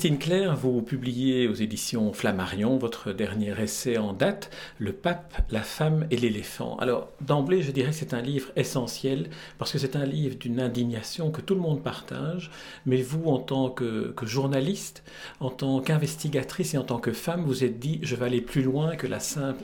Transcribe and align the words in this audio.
Christine 0.00 0.18
Claire, 0.18 0.56
vous 0.56 0.80
publiez 0.80 1.46
aux 1.46 1.52
éditions 1.52 2.14
Flammarion 2.14 2.78
votre 2.78 3.12
dernier 3.12 3.52
essai 3.60 3.98
en 3.98 4.14
date, 4.14 4.48
Le 4.78 4.94
pape, 4.94 5.42
la 5.50 5.60
femme 5.60 6.06
et 6.10 6.16
l'éléphant. 6.16 6.78
Alors, 6.78 7.10
d'emblée, 7.20 7.60
je 7.60 7.70
dirais 7.70 7.90
que 7.90 7.96
c'est 7.96 8.14
un 8.14 8.22
livre 8.22 8.48
essentiel 8.56 9.28
parce 9.58 9.72
que 9.72 9.76
c'est 9.76 9.96
un 9.96 10.06
livre 10.06 10.36
d'une 10.36 10.58
indignation 10.58 11.30
que 11.30 11.42
tout 11.42 11.54
le 11.54 11.60
monde 11.60 11.82
partage, 11.82 12.50
mais 12.86 13.02
vous, 13.02 13.24
en 13.26 13.40
tant 13.40 13.68
que, 13.68 14.14
journaliste, 14.22 15.02
en 15.38 15.50
tant 15.50 15.82
qu'investigatrice 15.82 16.72
et 16.72 16.78
en 16.78 16.84
tant 16.84 16.98
que 16.98 17.12
femme, 17.12 17.44
vous 17.44 17.62
êtes 17.62 17.78
dit, 17.78 17.98
je 18.00 18.16
vais 18.16 18.24
aller 18.24 18.40
plus 18.40 18.62
loin 18.62 18.96
que 18.96 19.06
la 19.06 19.20
simple 19.20 19.62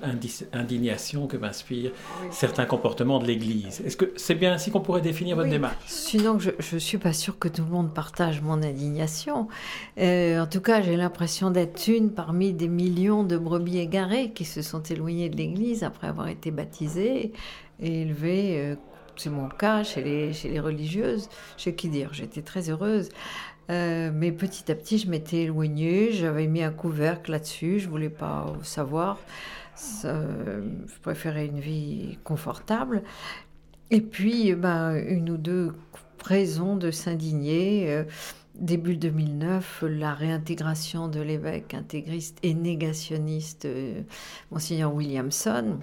indignation 0.52 1.29
que 1.29 1.38
m'inspirent 1.38 1.93
certains 2.30 2.66
comportements 2.66 3.21
de 3.21 3.27
l'Église. 3.27 3.80
Est-ce 3.87 3.96
que 3.96 4.12
c'est 4.16 4.34
bien 4.34 4.52
ainsi 4.52 4.71
qu'on 4.71 4.80
pourrait 4.80 5.01
définir 5.01 5.34
votre 5.37 5.48
démarche? 5.48 5.77
Sinon, 5.87 6.38
je 6.38 6.51
ne 6.74 6.79
suis 6.79 6.98
pas 6.98 7.15
sûre 7.15 7.38
que 7.38 7.48
tout 7.48 7.62
le 7.62 7.71
monde 7.71 7.95
partage 7.95 8.43
mon 8.43 8.62
indignation. 8.62 9.48
Euh, 9.96 10.26
en 10.39 10.47
tout 10.47 10.61
cas, 10.61 10.80
j'ai 10.83 10.97
l'impression 10.97 11.51
d'être 11.51 11.89
une 11.89 12.11
parmi 12.11 12.53
des 12.53 12.69
millions 12.69 13.25
de 13.25 13.37
brebis 13.37 13.79
égarées 13.79 14.33
qui 14.33 14.45
se 14.45 14.62
sont 14.62 14.83
éloignées 14.83 15.29
de 15.29 15.37
l'Église 15.37 15.85
après 15.85 16.07
avoir 16.07 16.29
été 16.29 16.51
baptisées 16.51 17.33
et 17.80 18.02
élevées. 18.02 18.59
Euh, 18.59 18.77
c'est 19.16 19.30
mon 19.30 19.49
cas 19.49 19.83
chez 19.83 20.02
les, 20.02 20.33
chez 20.33 20.49
les 20.49 20.60
religieuses. 20.60 21.29
Chez 21.57 21.74
qui 21.74 21.88
dire, 21.88 22.13
j'étais 22.13 22.43
très 22.43 22.71
heureuse. 22.71 23.09
Euh, 23.71 24.10
mais 24.15 24.33
petit 24.33 24.71
à 24.71 24.74
petit, 24.74 24.99
je 24.99 25.09
m'étais 25.09 25.43
éloignée. 25.43 26.13
J'avais 26.13 26.46
mis 26.46 26.63
un 26.63 26.73
couvercle 26.73 27.30
là-dessus. 27.33 27.80
Je 27.80 27.88
voulais 27.88 28.11
pas 28.11 28.55
savoir. 28.63 29.18
je 30.02 31.01
préférais 31.02 31.46
une 31.46 31.61
vie 31.61 32.18
confortable. 32.24 33.02
Et 33.90 34.01
puis, 34.01 34.55
ben, 34.55 34.95
une 34.95 35.30
ou 35.30 35.37
deux 35.37 35.73
raisons 36.23 36.77
de 36.77 36.90
s'indigner 36.90 38.05
début 38.60 38.96
2009, 38.96 39.85
la 39.88 40.15
réintégration 40.15 41.09
de 41.09 41.21
l'évêque 41.21 41.74
intégriste 41.74 42.38
et 42.43 42.54
négationniste, 42.54 43.65
euh, 43.65 44.02
Monseigneur 44.51 44.95
Williamson. 44.95 45.79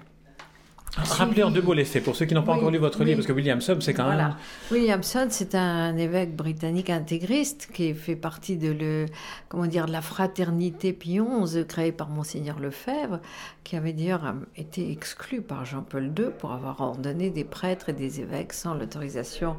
Rappelez 0.96 1.42
en 1.42 1.50
deux 1.50 1.60
mots 1.60 1.72
les 1.72 1.84
faits, 1.84 2.04
pour 2.04 2.14
ceux 2.14 2.24
qui 2.24 2.34
n'ont 2.34 2.44
pas 2.44 2.52
encore 2.52 2.70
lu 2.70 2.78
votre 2.78 3.02
livre, 3.02 3.16
parce 3.16 3.26
que 3.26 3.32
Williamson, 3.32 3.78
c'est 3.80 3.94
quand 3.94 4.08
même... 4.08 4.34
Williamson, 4.70 5.26
c'est 5.28 5.56
un 5.56 5.96
évêque 5.96 6.36
britannique 6.36 6.88
intégriste 6.88 7.68
qui 7.72 7.94
fait 7.94 8.14
partie 8.14 8.56
de, 8.56 8.70
le, 8.70 9.06
comment 9.48 9.66
dire, 9.66 9.86
de 9.86 9.92
la 9.92 10.02
fraternité 10.02 10.96
XI, 10.96 11.64
créée 11.66 11.90
par 11.90 12.10
Monseigneur 12.10 12.60
Lefebvre, 12.60 13.18
qui 13.64 13.74
avait 13.74 13.92
d'ailleurs 13.92 14.34
été 14.56 14.92
exclu 14.92 15.42
par 15.42 15.64
Jean-Paul 15.64 16.12
II 16.16 16.26
pour 16.38 16.52
avoir 16.52 16.80
ordonné 16.80 17.30
des 17.30 17.44
prêtres 17.44 17.88
et 17.88 17.92
des 17.92 18.20
évêques 18.20 18.52
sans 18.52 18.74
l'autorisation 18.74 19.56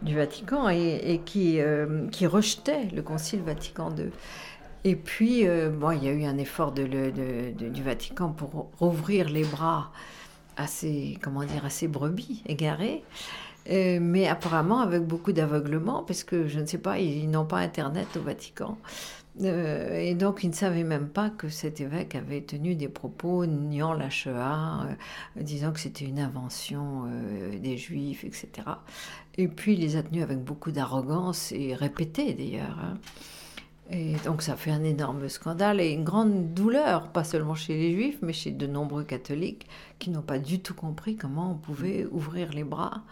du 0.00 0.16
Vatican 0.16 0.70
et, 0.70 1.20
qui, 1.26 1.60
euh, 1.60 2.06
qui 2.08 2.26
rejetait 2.26 2.88
le 2.94 3.02
Concile 3.02 3.42
Vatican 3.42 3.94
II. 3.94 4.10
Et 4.84 4.96
puis, 4.96 5.46
euh, 5.46 5.68
bon, 5.68 5.90
il 5.90 6.04
y 6.04 6.08
a 6.08 6.12
eu 6.12 6.24
un 6.24 6.38
effort 6.38 6.72
de, 6.72 6.86
du 7.52 7.82
Vatican 7.82 8.30
pour 8.30 8.70
rouvrir 8.78 9.28
les 9.28 9.44
bras 9.44 9.90
à 10.58 10.66
ces, 10.66 11.18
comment 11.22 11.44
dire, 11.44 11.64
ces 11.70 11.88
brebis 11.88 12.42
égarées. 12.46 13.02
Euh, 13.70 13.98
mais 14.00 14.26
apparemment 14.26 14.80
avec 14.80 15.02
beaucoup 15.02 15.32
d'aveuglement, 15.32 16.02
parce 16.02 16.24
que 16.24 16.46
je 16.46 16.58
ne 16.58 16.66
sais 16.66 16.78
pas, 16.78 16.98
ils 16.98 17.30
n'ont 17.30 17.44
pas 17.44 17.58
Internet 17.58 18.08
au 18.16 18.22
Vatican. 18.22 18.78
Euh, 19.42 20.00
et 20.00 20.14
donc, 20.14 20.42
ils 20.42 20.50
ne 20.50 20.54
savaient 20.54 20.84
même 20.84 21.08
pas 21.08 21.30
que 21.30 21.48
cet 21.48 21.80
évêque 21.80 22.14
avait 22.14 22.40
tenu 22.40 22.74
des 22.74 22.88
propos 22.88 23.46
niant 23.46 23.92
la 23.92 24.10
Shoah, 24.10 24.86
euh, 24.86 25.42
disant 25.42 25.72
que 25.72 25.80
c'était 25.80 26.04
une 26.04 26.18
invention 26.18 27.04
euh, 27.06 27.58
des 27.58 27.76
Juifs, 27.76 28.24
etc. 28.24 28.48
Et 29.36 29.48
puis, 29.48 29.74
il 29.74 29.80
les 29.80 29.96
a 29.96 30.02
tenus 30.02 30.22
avec 30.22 30.42
beaucoup 30.42 30.72
d'arrogance 30.72 31.52
et 31.52 31.74
répété 31.74 32.34
d'ailleurs. 32.34 32.78
Hein. 32.82 32.98
Et 33.90 34.16
donc, 34.24 34.42
ça 34.42 34.56
fait 34.56 34.70
un 34.70 34.84
énorme 34.84 35.28
scandale 35.28 35.80
et 35.80 35.90
une 35.90 36.04
grande 36.04 36.52
douleur, 36.52 37.10
pas 37.10 37.24
seulement 37.24 37.54
chez 37.54 37.74
les 37.74 37.94
Juifs, 37.94 38.18
mais 38.20 38.34
chez 38.34 38.50
de 38.50 38.66
nombreux 38.66 39.04
catholiques 39.04 39.66
qui 39.98 40.10
n'ont 40.10 40.22
pas 40.22 40.38
du 40.38 40.60
tout 40.60 40.74
compris 40.74 41.16
comment 41.16 41.52
on 41.52 41.54
pouvait 41.54 42.06
ouvrir 42.10 42.52
les 42.52 42.64
bras 42.64 43.02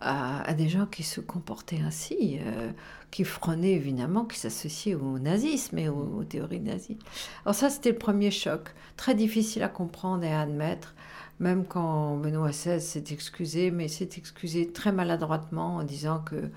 à, 0.00 0.54
des 0.54 0.68
gens 0.68 0.86
qui 0.86 1.02
se 1.02 1.20
comportaient 1.20 1.80
ainsi, 1.80 2.38
euh, 2.40 2.70
qui 3.10 3.24
freinaient 3.24 3.74
évidemment, 3.74 4.24
qui 4.24 4.38
s'associaient 4.38 4.94
au 4.94 5.18
nazisme 5.18 5.78
et 5.78 5.88
aux, 5.88 6.24
théories 6.24 6.60
nazies. 6.60 6.98
Alors 7.44 7.54
ça, 7.54 7.68
c'était 7.68 7.92
le 7.92 7.98
premier 7.98 8.30
choc, 8.30 8.74
très 8.96 9.14
difficile 9.14 9.62
à 9.62 9.68
comprendre 9.68 10.24
et 10.24 10.32
à 10.32 10.40
admettre, 10.40 10.94
même 11.38 11.64
quand 11.66 12.16
Benoît 12.16 12.50
XVI 12.50 12.80
s'est 12.80 13.04
excusé, 13.10 13.70
mais 13.70 13.88
s'est 13.88 14.10
excusé 14.16 14.72
très 14.72 14.92
maladroitement 14.92 15.76
en 15.76 15.82
disant 15.82 16.20
que, 16.20 16.50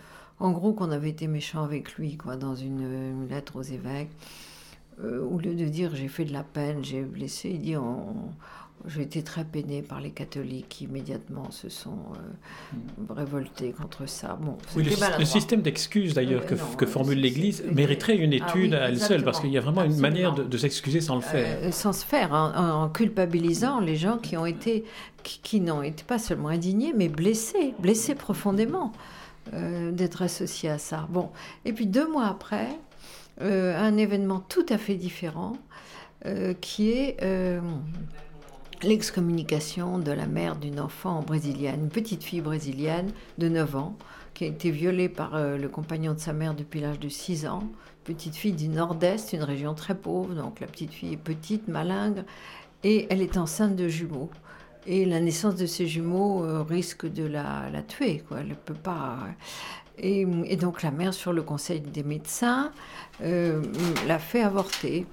en 0.43 0.51
gros, 0.51 0.73
qu'on 0.73 0.91
avait 0.91 1.09
été 1.09 1.27
méchant 1.27 1.63
avec 1.63 1.95
lui, 1.95 2.17
quoi, 2.17 2.35
dans 2.35 2.55
une, 2.55 3.27
lettre 3.29 3.55
aux 3.55 3.63
évêques. 3.63 4.11
Euh, 5.03 5.25
au 5.25 5.39
lieu 5.39 5.55
de 5.55 5.65
dire 5.65 5.95
j'ai 5.95 6.07
fait 6.07 6.23
de 6.25 6.33
la 6.33 6.43
peine, 6.43 6.83
j'ai 6.83 7.01
blessé, 7.01 7.49
il 7.49 7.61
dit 7.61 7.75
j'ai 8.87 9.01
été 9.01 9.23
très 9.23 9.45
peinée 9.45 9.81
par 9.81 10.01
les 10.01 10.11
catholiques 10.11 10.67
qui 10.69 10.83
immédiatement 10.85 11.49
se 11.51 11.69
sont 11.69 11.97
euh, 12.15 13.13
révoltés 13.13 13.71
contre 13.71 14.07
ça. 14.07 14.37
Bon, 14.41 14.57
le, 14.75 15.25
système 15.25 15.61
d'excuses 15.61 16.13
d'ailleurs 16.13 16.43
euh, 16.51 16.75
que, 16.77 16.85
formule 16.85 17.19
l'Église 17.19 17.63
mériterait 17.71 18.17
une 18.17 18.33
ah 18.33 18.47
étude 18.47 18.73
à 18.73 18.89
elle 18.89 18.99
seule 18.99 19.23
parce 19.23 19.39
qu'il 19.39 19.51
y 19.51 19.57
a 19.57 19.61
vraiment 19.61 19.83
une 19.83 19.99
manière 19.99 20.33
de, 20.33 20.57
s'excuser 20.57 20.99
sans 20.99 21.15
le 21.15 21.21
faire. 21.21 21.59
Euh, 21.61 21.71
sans 21.71 21.93
se 21.93 22.05
faire, 22.05 22.33
en, 22.33 22.89
culpabilisant 22.89 23.79
les 23.79 23.95
gens 23.95 24.17
qui 24.17 24.35
ont 24.35 24.45
été, 24.45 24.83
qui, 25.23 25.61
n'ont 25.61 25.81
été 25.81 26.03
pas 26.03 26.19
seulement 26.19 26.49
indignés, 26.49 26.93
mais 26.95 27.07
blessés, 27.07 27.73
blessés 27.79 28.15
profondément 28.15 28.91
d'être 29.51 30.21
associés 30.21 30.69
à 30.69 30.77
ça. 30.77 31.07
Bon, 31.09 31.29
et 31.65 31.73
puis 31.73 31.85
deux 31.85 32.09
mois 32.09 32.27
après, 32.27 32.69
un 33.41 33.97
événement 33.97 34.39
tout 34.39 34.65
à 34.69 34.77
fait 34.77 34.95
différent 34.95 35.53
qui 36.61 36.91
est 36.91 37.17
l'excommunication 38.83 39.97
de 39.97 40.11
la 40.11 40.27
mère 40.27 40.55
d'une 40.55 40.79
enfant 40.79 41.21
brésilienne, 41.21 41.83
une 41.83 41.89
petite 41.89 42.23
fille 42.23 42.41
brésilienne 42.41 43.11
de 43.37 43.49
9 43.49 43.75
ans, 43.75 43.97
qui 44.33 44.43
a 44.43 44.47
été 44.47 44.71
violée 44.71 45.09
par 45.09 45.35
euh, 45.35 45.57
le 45.57 45.69
compagnon 45.69 46.13
de 46.13 46.19
sa 46.19 46.33
mère 46.33 46.53
depuis 46.53 46.81
l'âge 46.81 46.99
de 46.99 47.09
6 47.09 47.45
ans. 47.45 47.63
Petite 48.03 48.35
fille 48.35 48.53
du 48.53 48.67
nord-est, 48.67 49.33
une 49.33 49.43
région 49.43 49.73
très 49.73 49.95
pauvre, 49.95 50.33
donc 50.33 50.59
la 50.59 50.67
petite 50.67 50.91
fille 50.91 51.13
est 51.13 51.17
petite, 51.17 51.67
malingre, 51.67 52.23
et 52.83 53.07
elle 53.09 53.21
est 53.21 53.37
enceinte 53.37 53.75
de 53.75 53.87
jumeaux. 53.87 54.29
Et 54.85 55.05
la 55.05 55.19
naissance 55.19 55.55
de 55.55 55.65
ces 55.65 55.87
jumeaux 55.87 56.43
euh, 56.43 56.63
risque 56.63 57.05
de 57.05 57.23
la, 57.25 57.69
tuer, 57.87 58.21
quoi. 58.27 58.39
Elle 58.41 58.55
peut 58.55 58.73
pas. 58.73 59.17
Et, 59.97 60.25
donc 60.55 60.81
la 60.81 60.91
mère, 60.91 61.13
sur 61.13 61.33
le 61.33 61.41
conseil 61.41 61.79
des 61.79 62.03
médecins, 62.03 62.71
euh, 63.21 63.61
l'a 64.07 64.19
fait 64.19 64.41
avorter. 64.41 65.05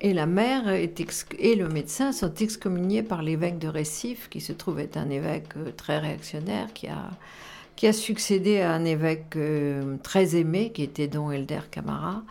Et 0.00 0.12
la 0.12 0.26
mère 0.26 0.68
et 0.68 1.56
le 1.56 1.68
médecin 1.68 2.12
sont 2.12 2.32
excommuniés 2.34 3.02
par 3.02 3.22
l'évêque 3.22 3.58
de 3.58 3.66
Récif, 3.66 4.28
qui 4.28 4.40
se 4.40 4.52
trouve 4.52 4.78
être 4.78 4.96
un 4.96 5.10
évêque 5.10 5.56
euh, 5.56 5.72
très 5.76 5.98
réactionnaire, 5.98 6.72
qui 6.72 6.86
a, 6.86 7.10
qui 7.74 7.88
a 7.88 7.92
succédé 7.92 8.60
à 8.60 8.72
un 8.72 8.84
évêque 8.84 9.34
euh, 9.36 9.96
très 10.04 10.36
aimé, 10.36 10.70
qui 10.72 10.84
était 10.84 11.08
Don 11.08 11.32
Elder 11.32 11.60
Camara, 11.70 12.22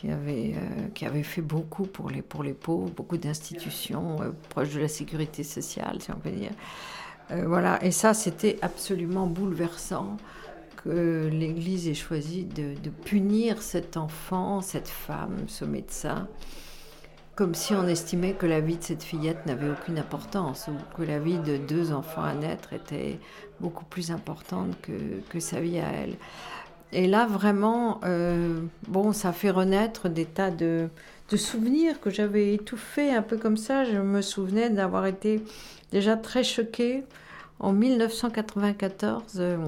qui 0.00 0.10
avait, 0.10 0.54
euh, 0.54 0.88
qui 0.94 1.06
avait 1.06 1.22
fait 1.22 1.42
beaucoup 1.42 1.84
pour 1.84 2.10
les, 2.10 2.22
pour 2.22 2.42
les 2.42 2.52
pauvres, 2.52 2.90
beaucoup 2.90 3.16
d'institutions 3.16 4.18
proches 4.48 4.74
de 4.74 4.80
la 4.80 4.88
sécurité 4.88 5.42
sociale, 5.42 6.00
si 6.00 6.10
on 6.10 6.16
peut 6.16 6.30
dire. 6.30 6.52
voilà, 7.30 7.82
et 7.84 7.90
ça, 7.90 8.14
c'était 8.14 8.58
absolument 8.62 9.26
bouleversant 9.26 10.16
que 10.84 11.28
l'Église 11.30 11.88
ait 11.88 11.94
choisi 11.94 12.44
de, 12.44 12.74
de 12.80 12.90
punir 12.90 13.60
cet 13.60 13.96
enfant, 13.96 14.60
cette 14.60 14.88
femme, 14.88 15.36
ce 15.46 15.64
médecin 15.64 16.28
comme 17.38 17.54
si 17.54 17.72
on 17.72 17.86
estimait 17.86 18.32
que 18.32 18.46
la 18.46 18.58
vie 18.58 18.78
de 18.78 18.82
cette 18.82 19.04
fillette 19.04 19.46
n'avait 19.46 19.70
aucune 19.70 19.96
importance 19.96 20.66
ou 20.66 20.96
que 20.96 21.04
la 21.04 21.20
vie 21.20 21.38
de 21.38 21.56
deux 21.56 21.92
enfants 21.92 22.24
à 22.24 22.34
naître 22.34 22.72
était 22.72 23.20
beaucoup 23.60 23.84
plus 23.84 24.10
importante 24.10 24.76
que, 24.82 25.20
que 25.28 25.38
sa 25.38 25.60
vie 25.60 25.78
à 25.78 25.88
elle. 25.88 26.16
Et 26.92 27.06
là, 27.06 27.26
vraiment, 27.26 28.00
euh, 28.04 28.60
bon, 28.86 29.12
ça 29.12 29.32
fait 29.32 29.50
renaître 29.50 30.08
des 30.08 30.24
tas 30.24 30.50
de, 30.50 30.88
de 31.30 31.36
souvenirs 31.36 32.00
que 32.00 32.08
j'avais 32.10 32.54
étouffés 32.54 33.12
un 33.12 33.22
peu 33.22 33.36
comme 33.36 33.56
ça. 33.56 33.84
Je 33.84 33.98
me 33.98 34.22
souvenais 34.22 34.70
d'avoir 34.70 35.06
été 35.06 35.42
déjà 35.92 36.16
très 36.16 36.42
choquée. 36.42 37.04
En 37.60 37.72
1994, 37.72 39.34
euh, 39.36 39.58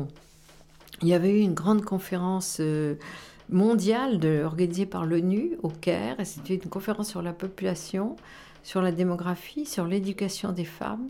il 1.03 1.09
y 1.09 1.15
avait 1.15 1.39
eu 1.39 1.41
une 1.41 1.55
grande 1.55 1.85
conférence 1.85 2.59
euh, 2.61 2.95
mondiale 3.51 4.21
organisée 4.45 4.87
par 4.87 5.05
l'ONU 5.05 5.59
au 5.63 5.69
Caire. 5.69 6.17
C'était 6.25 6.55
une 6.55 6.71
conférence 6.71 7.09
sur 7.09 7.21
la 7.21 7.33
population, 7.33 8.17
sur 8.63 8.81
la 8.81 8.93
démographie, 8.93 9.67
sur 9.67 9.87
l'éducation 9.87 10.53
des 10.53 10.65
femmes. 10.65 11.09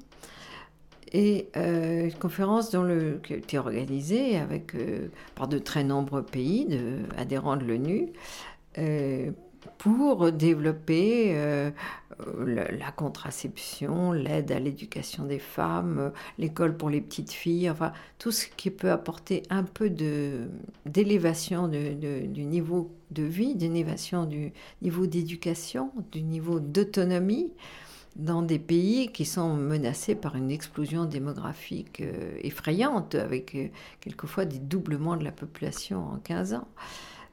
Et 1.12 1.48
euh, 1.56 2.04
une 2.04 2.14
conférence 2.14 2.70
dont 2.70 2.84
le, 2.84 3.20
qui 3.22 3.34
a 3.34 3.36
été 3.36 3.58
organisée 3.58 4.36
avec, 4.38 4.74
euh, 4.74 5.08
par 5.34 5.48
de 5.48 5.58
très 5.58 5.82
nombreux 5.82 6.22
pays 6.22 6.66
de, 6.66 6.98
adhérents 7.16 7.56
de 7.56 7.64
l'ONU, 7.64 8.08
euh, 8.78 9.30
pour 9.78 10.30
développer 10.32 11.32
euh, 11.34 11.70
la 12.46 12.92
contraception, 12.92 14.12
l'aide 14.12 14.52
à 14.52 14.58
l'éducation 14.58 15.24
des 15.24 15.38
femmes, 15.38 16.12
l'école 16.38 16.76
pour 16.76 16.90
les 16.90 17.00
petites 17.00 17.32
filles, 17.32 17.68
enfin 17.70 17.92
tout 18.18 18.30
ce 18.30 18.46
qui 18.46 18.70
peut 18.70 18.90
apporter 18.90 19.42
un 19.50 19.64
peu 19.64 19.90
d'élévation 20.86 21.68
du 21.68 22.44
niveau 22.44 22.90
de 23.10 23.22
vie, 23.22 23.54
d'élévation 23.54 24.24
du 24.24 24.52
niveau 24.82 25.06
d'éducation, 25.06 25.92
du 26.12 26.22
niveau 26.22 26.60
d'autonomie 26.60 27.52
dans 28.16 28.42
des 28.42 28.58
pays 28.58 29.12
qui 29.12 29.24
sont 29.24 29.54
menacés 29.54 30.14
par 30.14 30.36
une 30.36 30.50
explosion 30.50 31.04
démographique 31.04 32.00
euh, 32.00 32.38
effrayante, 32.42 33.14
avec 33.14 33.54
euh, 33.54 33.68
quelquefois 34.00 34.44
des 34.44 34.58
doublements 34.58 35.16
de 35.16 35.24
la 35.24 35.32
population 35.32 36.04
en 36.14 36.16
15 36.18 36.54
ans. 36.54 36.68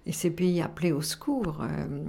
Et 0.06 0.12
ces 0.14 0.30
pays 0.30 0.62
appelaient 0.62 0.92
au 0.92 1.02
secours. 1.02 1.62
Euh, 1.62 2.04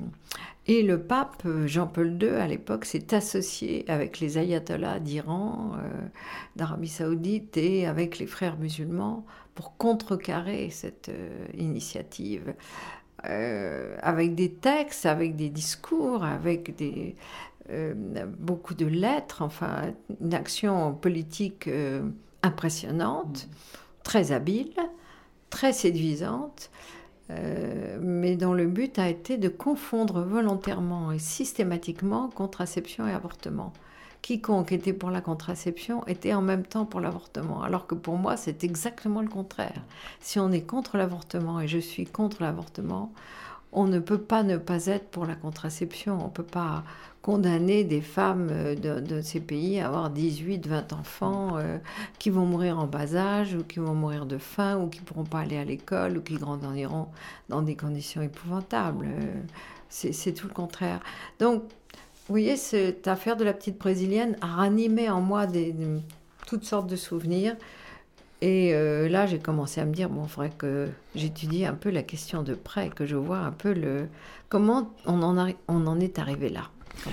et 0.66 0.82
le 0.82 1.00
pape 1.00 1.46
Jean-Paul 1.66 2.18
II, 2.22 2.28
à 2.28 2.46
l'époque, 2.46 2.84
s'est 2.84 3.14
associé 3.14 3.84
avec 3.88 4.20
les 4.20 4.36
ayatollahs 4.36 5.00
d'Iran, 5.00 5.72
d'Arabie 6.56 6.88
saoudite 6.88 7.56
et 7.56 7.86
avec 7.86 8.18
les 8.18 8.26
frères 8.26 8.58
musulmans 8.58 9.24
pour 9.54 9.78
contrecarrer 9.78 10.68
cette 10.68 11.10
initiative. 11.56 12.54
Avec 13.24 14.34
des 14.34 14.52
textes, 14.52 15.04
avec 15.06 15.36
des 15.36 15.48
discours, 15.50 16.24
avec 16.24 16.76
des, 16.76 17.16
euh, 17.70 17.92
beaucoup 18.38 18.74
de 18.74 18.86
lettres, 18.86 19.42
enfin 19.42 19.92
une 20.22 20.32
action 20.32 20.94
politique 20.94 21.68
euh, 21.68 22.02
impressionnante, 22.42 23.46
très 24.02 24.32
habile, 24.32 24.72
très 25.50 25.74
séduisante, 25.74 26.70
euh, 27.28 27.98
mais 28.00 28.36
dont 28.36 28.54
le 28.54 28.66
but 28.66 28.98
a 28.98 29.10
été 29.10 29.36
de 29.36 29.50
confondre 29.50 30.22
volontairement 30.22 31.12
et 31.12 31.18
systématiquement 31.18 32.30
contraception 32.30 33.06
et 33.06 33.12
avortement. 33.12 33.74
Quiconque 34.22 34.72
était 34.72 34.92
pour 34.92 35.10
la 35.10 35.20
contraception 35.20 36.06
était 36.06 36.34
en 36.34 36.42
même 36.42 36.64
temps 36.64 36.84
pour 36.84 37.00
l'avortement, 37.00 37.62
alors 37.62 37.86
que 37.86 37.94
pour 37.94 38.16
moi 38.16 38.36
c'est 38.36 38.64
exactement 38.64 39.22
le 39.22 39.28
contraire. 39.28 39.82
Si 40.20 40.38
on 40.38 40.52
est 40.52 40.62
contre 40.62 40.96
l'avortement 40.96 41.60
et 41.60 41.68
je 41.68 41.78
suis 41.78 42.04
contre 42.04 42.42
l'avortement, 42.42 43.12
on 43.72 43.86
ne 43.86 43.98
peut 43.98 44.18
pas 44.18 44.42
ne 44.42 44.56
pas 44.56 44.86
être 44.86 45.08
pour 45.08 45.26
la 45.26 45.34
contraception. 45.34 46.18
On 46.20 46.26
ne 46.26 46.32
peut 46.32 46.42
pas 46.42 46.84
condamner 47.22 47.84
des 47.84 48.00
femmes 48.00 48.48
euh, 48.50 49.00
de, 49.00 49.20
ces 49.20 49.40
pays 49.40 49.80
à 49.80 49.88
avoir 49.88 50.10
18, 50.10 50.66
20 50.66 50.92
enfants 50.92 51.56
euh, 51.56 51.78
qui 52.18 52.30
vont 52.30 52.46
mourir 52.46 52.78
en 52.78 52.86
bas 52.86 53.14
âge 53.16 53.54
ou 53.54 53.64
qui 53.64 53.80
vont 53.80 53.94
mourir 53.94 54.24
de 54.24 54.38
faim 54.38 54.78
ou 54.78 54.88
qui 54.88 55.00
ne 55.00 55.04
pourront 55.04 55.24
pas 55.24 55.40
aller 55.40 55.58
à 55.58 55.64
l'école 55.64 56.16
ou 56.16 56.22
qui 56.22 56.36
grandiront 56.36 57.08
dans 57.48 57.62
des 57.62 57.76
conditions 57.76 58.22
épouvantables. 58.22 59.06
Euh, 59.06 59.42
c'est 59.90 60.32
tout 60.32 60.46
le 60.46 60.54
contraire. 60.54 61.00
Donc, 61.38 61.62
vous 62.28 62.34
voyez, 62.34 62.56
cette 62.56 63.08
affaire 63.08 63.36
de 63.36 63.44
la 63.44 63.52
petite 63.52 63.78
brésilienne 63.78 64.36
a 64.40 64.46
ranimé 64.46 65.08
en 65.08 65.20
moi 65.20 65.46
des, 65.46 65.74
toutes 66.46 66.64
sortes 66.64 66.88
de 66.88 66.96
souvenirs. 66.96 67.56
Et 68.40 68.72
là, 68.72 69.26
j'ai 69.26 69.38
commencé 69.38 69.80
à 69.80 69.84
me 69.84 69.92
dire, 69.92 70.08
bon, 70.08 70.24
il 70.24 70.28
faudrait 70.28 70.52
que 70.56 70.88
j'étudie 71.16 71.64
un 71.64 71.74
peu 71.74 71.90
la 71.90 72.02
question 72.02 72.42
de 72.42 72.54
près, 72.54 72.90
que 72.90 73.06
je 73.06 73.16
vois 73.16 73.38
un 73.38 73.50
peu 73.50 73.72
le 73.72 74.08
comment 74.48 74.90
on 75.06 75.22
en, 75.22 75.52
on 75.68 75.86
en 75.86 76.00
est 76.00 76.18
arrivé 76.18 76.48
là. 76.48 76.70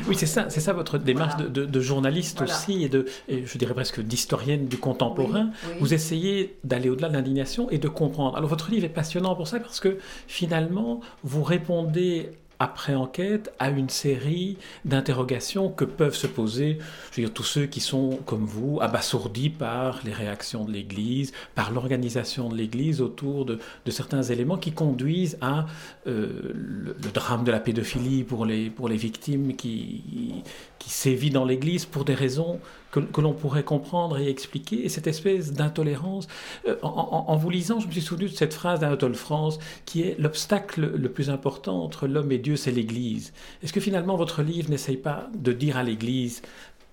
Oui, 0.08 0.16
c'est 0.16 0.26
ça, 0.26 0.50
c'est 0.50 0.60
ça 0.60 0.74
votre 0.74 0.98
démarche 0.98 1.38
de, 1.38 1.80
journaliste 1.80 2.42
aussi 2.42 2.84
et 2.84 2.90
de, 2.90 3.06
je 3.30 3.58
dirais 3.58 3.74
presque 3.74 4.02
d'historienne 4.02 4.68
du 4.68 4.78
contemporain. 4.78 5.52
Vous 5.80 5.94
essayez 5.94 6.58
d'aller 6.64 6.90
au-delà 6.90 7.10
de 7.10 7.14
l'indignation 7.14 7.70
et 7.70 7.78
de 7.78 7.88
comprendre. 7.88 8.36
Alors 8.36 8.50
votre 8.50 8.72
livre 8.72 8.86
est 8.86 8.90
passionnant 8.90 9.36
pour 9.36 9.48
ça 9.48 9.60
parce 9.60 9.80
que 9.80 9.98
finalement 10.28 11.02
vous 11.24 11.44
répondez 11.44 12.32
après 12.60 12.96
enquête 12.96 13.54
à 13.60 13.70
une 13.70 13.90
série 13.90 14.58
d'interrogations 14.86 15.70
que 15.70 15.86
peuvent 15.86 16.16
se 16.16 16.28
poser 16.28 16.80
je 17.12 17.22
veux 17.22 17.28
dire, 17.28 17.34
tous 17.34 17.44
ceux 17.44 17.66
qui 17.66 17.80
sont, 17.80 18.20
comme 18.26 18.46
vous, 18.46 18.80
abasourdis 18.82 19.50
par 19.50 20.02
les 20.04 20.14
réactions 20.14 20.66
de 20.66 20.72
l'Église, 20.72 21.32
par 21.54 21.72
l'organisation 21.72 22.50
de 22.50 22.56
l'Église 22.56 23.02
autour 23.02 23.46
de, 23.46 23.60
certains 23.90 24.24
éléments 24.24 24.58
qui 24.58 24.72
conduisent 24.72 25.38
à 25.42 25.66
euh, 26.08 26.52
le, 26.54 26.96
drame 27.14 27.44
de 27.44 27.52
la 27.52 27.60
pédophilie 27.60 28.24
pour 28.24 28.46
les, 28.46 28.70
pour 28.70 28.90
les 28.90 28.98
victimes 28.98 29.56
qui, 29.56 30.44
qui 30.80 30.90
sévit 30.90 31.30
dans 31.30 31.46
l'Église 31.46 31.86
pour 31.86 32.04
des 32.04 32.14
raisons 32.14 32.60
que, 33.02 33.22
l'on 33.22 33.34
pourrait 33.34 33.64
comprendre 33.64 34.18
et 34.18 34.30
expliquer, 34.30 34.86
et 34.86 34.90
cette 34.90 35.08
espèce 35.08 35.54
d'intolérance. 35.54 36.28
Euh, 36.68 36.76
en, 36.82 37.36
vous 37.36 37.50
lisant, 37.50 37.80
je 37.80 37.88
me 37.88 37.92
suis 37.92 38.02
souvenu 38.02 38.26
de 38.26 38.34
cette 38.34 38.54
phrase 38.54 38.80
d'Anatole 38.80 39.16
France 39.16 39.60
qui 39.86 40.02
est 40.02 40.20
l'obstacle 40.20 40.92
le 40.96 41.10
plus 41.10 41.30
important 41.30 41.84
entre 41.84 42.08
l'homme 42.08 42.32
et 42.32 42.38
Dieu, 42.38 42.56
c'est 42.56 42.72
l'Église. 42.72 43.34
Est-ce 43.64 43.74
que 43.74 43.80
finalement 43.80 44.16
votre 44.16 44.42
livre 44.42 44.70
n'essaye 44.70 44.98
pas 44.98 45.28
de 45.36 45.52
dire 45.52 45.78
à 45.78 45.84
l'Église 45.84 46.42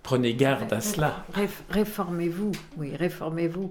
Prenez 0.03 0.35
garde 0.35 0.73
à 0.73 0.81
cela. 0.81 1.25
Réformez-vous, 1.71 2.51
oui, 2.77 2.97
réformez-vous. 2.97 3.71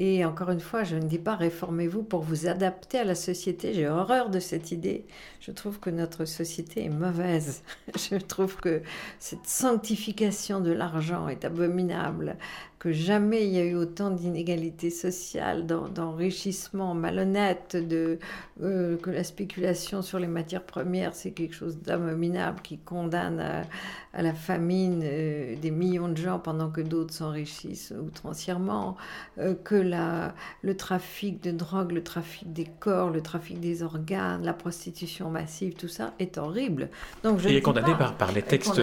Et 0.00 0.24
encore 0.24 0.50
une 0.50 0.60
fois, 0.60 0.84
je 0.84 0.94
ne 0.94 1.08
dis 1.08 1.18
pas 1.18 1.34
réformez-vous 1.34 2.04
pour 2.04 2.22
vous 2.22 2.46
adapter 2.46 2.98
à 2.98 3.04
la 3.04 3.16
société. 3.16 3.74
J'ai 3.74 3.88
horreur 3.88 4.30
de 4.30 4.38
cette 4.38 4.70
idée. 4.70 5.04
Je 5.40 5.50
trouve 5.50 5.80
que 5.80 5.90
notre 5.90 6.24
société 6.24 6.84
est 6.84 6.88
mauvaise. 6.90 7.62
Je 7.96 8.16
trouve 8.16 8.56
que 8.56 8.82
cette 9.18 9.46
sanctification 9.46 10.60
de 10.60 10.70
l'argent 10.70 11.28
est 11.28 11.44
abominable 11.44 12.36
que 12.78 12.92
jamais 12.92 13.46
il 13.46 13.52
y 13.52 13.58
a 13.58 13.64
eu 13.64 13.74
autant 13.74 14.10
d'inégalités 14.10 14.90
sociales, 14.90 15.66
d'enrichissement 15.66 16.94
malhonnête, 16.94 17.76
euh, 17.76 18.96
que 18.96 19.10
la 19.10 19.24
spéculation 19.24 20.00
sur 20.00 20.18
les 20.18 20.28
matières 20.28 20.62
premières, 20.62 21.14
c'est 21.14 21.32
quelque 21.32 21.54
chose 21.54 21.78
d'abominable 21.78 22.60
qui 22.62 22.78
condamne 22.78 23.40
à, 23.40 24.22
la 24.22 24.34
famine 24.34 25.02
euh, 25.04 25.56
des 25.56 25.70
millions 25.70 26.08
de 26.08 26.16
gens 26.16 26.38
pendant 26.38 26.70
que 26.70 26.80
d'autres 26.80 27.14
s'enrichissent 27.14 27.92
outrancièrement, 28.00 28.96
euh, 29.38 29.54
la, 29.88 30.34
le 30.62 30.76
trafic 30.76 31.42
de 31.42 31.50
drogue, 31.50 31.92
le 31.92 32.02
trafic 32.02 32.52
des 32.52 32.66
corps, 32.78 33.10
le 33.10 33.20
trafic 33.20 33.60
des 33.60 33.82
organes, 33.82 34.44
la 34.44 34.52
prostitution 34.52 35.30
massive, 35.30 35.74
tout 35.74 35.88
ça 35.88 36.14
est 36.18 36.38
horrible. 36.38 36.90
Donc 37.24 37.38
je 37.40 37.48
est 37.48 37.62
condamné 37.62 37.94
par, 37.96 38.14
par 38.14 38.32
les 38.32 38.42
textes 38.42 38.80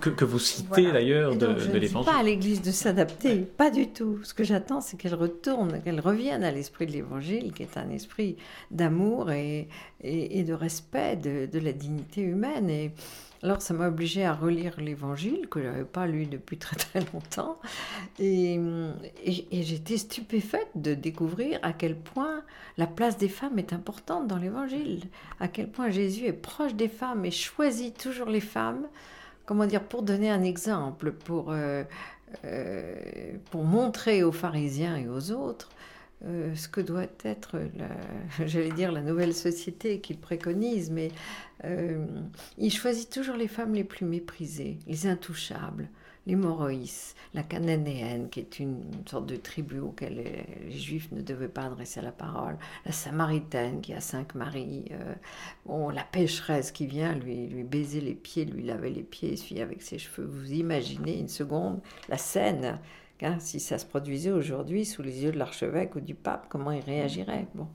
que, 0.00 0.10
que, 0.10 0.24
vous 0.24 0.38
citez 0.38 0.90
d'ailleurs 0.92 1.36
de, 1.36 1.46
de 1.46 1.78
l'Évangile. 1.78 2.12
pas 2.12 2.20
à 2.20 2.22
l'Église 2.22 2.62
de 2.62 2.70
s'adapter 2.70 3.08
pas 3.56 3.70
du 3.70 3.88
tout. 3.88 4.20
Ce 4.22 4.34
que 4.34 4.44
j'attends, 4.44 4.80
c'est 4.80 4.96
qu'elle 4.96 5.14
retourne, 5.14 5.80
qu'elle 5.82 6.00
revienne 6.00 6.44
à 6.44 6.50
l'esprit 6.50 6.86
de 6.86 6.92
l'Évangile, 6.92 7.52
qui 7.52 7.62
est 7.62 7.76
un 7.76 7.90
esprit 7.90 8.36
d'amour 8.70 9.30
et, 9.30 9.68
et, 10.02 10.42
de 10.44 10.52
respect 10.52 11.16
de, 11.16 11.58
la 11.58 11.72
dignité 11.72 12.22
humaine. 12.22 12.70
Et 12.70 12.92
alors, 13.42 13.62
ça 13.62 13.72
m'a 13.72 13.86
obligée 13.86 14.24
à 14.24 14.34
relire 14.34 14.80
l'Évangile, 14.80 15.48
que 15.48 15.62
je 15.62 15.68
n'avais 15.68 15.84
pas 15.84 16.08
lu 16.08 16.26
depuis 16.26 16.58
très 16.58 16.74
très 16.74 17.00
longtemps. 17.12 17.60
Et, 18.18 18.58
j'étais 19.24 19.96
stupéfaite 19.96 20.68
de 20.74 20.94
découvrir 20.94 21.60
à 21.62 21.72
quel 21.72 21.96
point 21.96 22.42
la 22.78 22.88
place 22.88 23.16
des 23.16 23.28
femmes 23.28 23.58
est 23.58 23.72
importante 23.72 24.26
dans 24.26 24.38
l'Évangile, 24.38 25.04
à 25.38 25.46
quel 25.46 25.68
point 25.70 25.90
Jésus 25.90 26.26
est 26.26 26.32
proche 26.32 26.74
des 26.74 26.88
femmes 26.88 27.24
et 27.24 27.30
choisit 27.30 27.96
toujours 27.96 28.28
les 28.28 28.40
femmes 28.40 28.86
comment 29.46 29.64
dire, 29.64 29.82
pour 29.82 30.02
donner 30.02 30.30
un 30.30 30.42
exemple, 30.42 31.10
pour 31.10 31.52
euh, 31.52 31.82
euh, 32.44 32.94
pour 33.50 33.64
montrer 33.64 34.22
aux 34.22 34.32
pharisiens 34.32 34.96
et 34.98 35.08
aux 35.08 35.32
autres 35.32 35.70
euh, 36.26 36.54
ce 36.56 36.68
que 36.68 36.80
doit 36.80 37.06
être, 37.24 37.60
j'allais 38.44 38.72
dire, 38.72 38.90
la 38.92 39.02
nouvelle 39.02 39.34
société 39.34 40.00
qu'il 40.00 40.18
préconise, 40.18 40.90
mais 40.90 41.10
euh, 41.64 42.04
il 42.56 42.72
choisit 42.72 43.10
toujours 43.10 43.36
les 43.36 43.48
femmes 43.48 43.74
les 43.74 43.84
plus 43.84 44.04
méprisées, 44.04 44.78
les 44.86 45.06
intouchables, 45.06 45.88
les 46.26 46.34
Moroïs, 46.34 47.14
la 47.34 47.42
Cananéenne, 47.42 48.28
qui 48.28 48.40
est 48.40 48.58
une, 48.58 48.82
sorte 49.08 49.26
de 49.26 49.36
tribu 49.36 49.78
auquel 49.78 50.16
les, 50.16 50.76
Juifs 50.76 51.10
ne 51.12 51.22
devaient 51.22 51.48
pas 51.48 51.62
adresser 51.62 52.02
la 52.02 52.12
parole, 52.12 52.58
la 52.84 52.92
Samaritaine, 52.92 53.80
qui 53.80 53.94
a 53.94 54.00
cinq 54.00 54.34
maris, 54.34 54.86
euh, 54.90 55.14
bon, 55.66 55.88
la 55.88 56.04
pécheresse 56.04 56.72
qui 56.72 56.86
vient 56.86 57.14
lui, 57.14 57.46
lui 57.46 57.62
baiser 57.62 58.00
les 58.00 58.14
pieds, 58.14 58.44
lui 58.44 58.64
laver 58.64 58.90
les 58.90 59.02
pieds, 59.02 59.32
essuyer 59.34 59.62
avec 59.62 59.82
ses 59.82 59.98
cheveux. 59.98 60.26
Vous 60.26 60.52
imaginez 60.52 61.18
une 61.18 61.28
seconde 61.28 61.80
la 62.08 62.18
scène 62.18 62.78
Hein, 63.22 63.38
si 63.40 63.58
ça 63.58 63.78
se 63.78 63.86
produisait 63.86 64.30
aujourd'hui 64.30 64.84
sous 64.84 65.02
les 65.02 65.24
yeux 65.24 65.32
de 65.32 65.38
l'archevêque 65.38 65.96
ou 65.96 66.00
du 66.00 66.14
pape, 66.14 66.46
comment 66.48 66.70
il 66.70 66.82
réagirait? 66.82 67.48
Bon. 67.54 67.66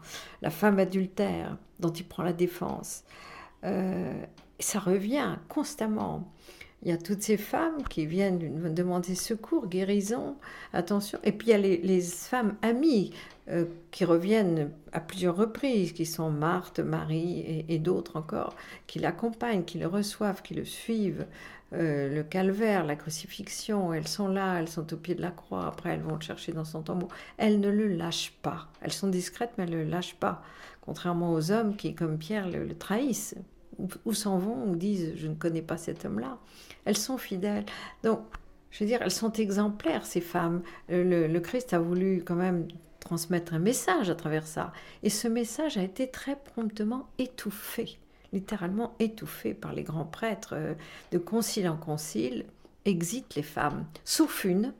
La 0.41 0.49
femme 0.49 0.79
adultère 0.79 1.57
dont 1.79 1.91
il 1.91 2.05
prend 2.05 2.23
la 2.23 2.33
défense. 2.33 3.03
Euh, 3.65 4.23
ça 4.59 4.79
revient 4.79 5.37
constamment. 5.49 6.31
Il 6.83 6.89
y 6.89 6.91
a 6.91 6.97
toutes 6.97 7.21
ces 7.21 7.37
femmes 7.37 7.83
qui 7.89 8.05
viennent 8.05 8.73
demander 8.73 9.15
secours, 9.15 9.67
guérison, 9.67 10.35
attention. 10.73 11.17
Et 11.23 11.31
puis 11.31 11.47
il 11.47 11.51
y 11.51 11.53
a 11.53 11.57
les, 11.57 12.01
femmes 12.01 12.55
amies 12.61 13.13
euh, 13.49 13.65
qui 13.91 14.03
reviennent 14.03 14.69
à 14.91 14.99
plusieurs 14.99 15.37
reprises, 15.37 15.93
qui 15.93 16.05
sont 16.05 16.29
Marthe, 16.29 16.79
Marie 16.79 17.65
et, 17.69 17.79
d'autres 17.79 18.17
encore, 18.17 18.57
qui 18.85 18.99
l'accompagnent, 18.99 19.63
qui 19.63 19.77
le 19.79 19.87
reçoivent, 19.87 20.41
qui 20.41 20.55
le 20.55 20.65
suivent. 20.65 21.25
Euh, 21.71 22.13
le 22.13 22.21
calvaire, 22.21 22.85
la 22.85 22.97
crucifixion, 22.97 23.93
elles 23.93 24.07
sont 24.07 24.27
là, 24.27 24.59
elles 24.59 24.67
sont 24.67 24.93
au 24.93 24.97
pied 24.97 25.15
de 25.15 25.21
la 25.21 25.31
croix, 25.31 25.65
après 25.65 25.91
elles 25.91 26.01
vont 26.01 26.15
le 26.15 26.21
chercher 26.21 26.51
dans 26.51 26.65
son 26.65 26.81
tombeau. 26.81 27.07
Elles 27.37 27.61
ne 27.61 27.69
le 27.69 27.87
lâchent 27.87 28.33
pas. 28.41 28.67
Elles 28.81 28.91
sont 28.91 29.07
discrètes, 29.07 29.51
mais 29.57 29.63
elles 29.63 29.71
ne 29.71 29.77
le 29.77 29.89
lâchent 29.89 30.15
pas. 30.15 30.43
Contrairement 30.81 31.31
aux 31.31 31.49
hommes 31.49 31.77
qui, 31.77 31.95
comme 31.95 32.17
Pierre, 32.17 32.49
le 32.49 32.75
trahissent 32.75 33.35
ou, 34.05 34.13
s'en 34.13 34.37
vont 34.37 34.69
ou 34.69 34.75
disent 34.75 35.13
je 35.15 35.27
ne 35.27 35.35
connais 35.35 35.61
pas 35.61 35.77
cet 35.77 36.05
homme-là. 36.05 36.37
Elles 36.85 36.97
sont 36.97 37.17
fidèles. 37.17 37.65
Donc, 38.03 38.19
je 38.71 38.83
veux 38.83 38.87
dire, 38.87 39.01
elles 39.01 39.11
sont 39.11 39.31
exemplaires, 39.33 40.05
ces 40.05 40.21
femmes. 40.21 40.61
Le, 40.89 41.27
le, 41.27 41.39
Christ 41.39 41.73
a 41.73 41.79
voulu 41.79 42.23
quand 42.25 42.35
même 42.35 42.67
transmettre 42.99 43.53
un 43.53 43.59
message 43.59 44.09
à 44.09 44.15
travers 44.15 44.47
ça. 44.47 44.73
Et 45.03 45.09
ce 45.09 45.27
message 45.27 45.77
a 45.77 45.83
été 45.83 46.09
très 46.09 46.35
promptement 46.35 47.07
étouffé, 47.19 47.99
littéralement 48.31 48.95
étouffé 48.99 49.53
par 49.53 49.73
les 49.73 49.83
grands 49.83 50.05
prêtres. 50.05 50.53
Euh, 50.57 50.73
de 51.11 51.17
concile 51.17 51.69
en 51.69 51.77
concile, 51.77 52.45
exit 52.85 53.35
les 53.35 53.43
femmes, 53.43 53.85
sauf 54.03 54.43
une, 54.43 54.73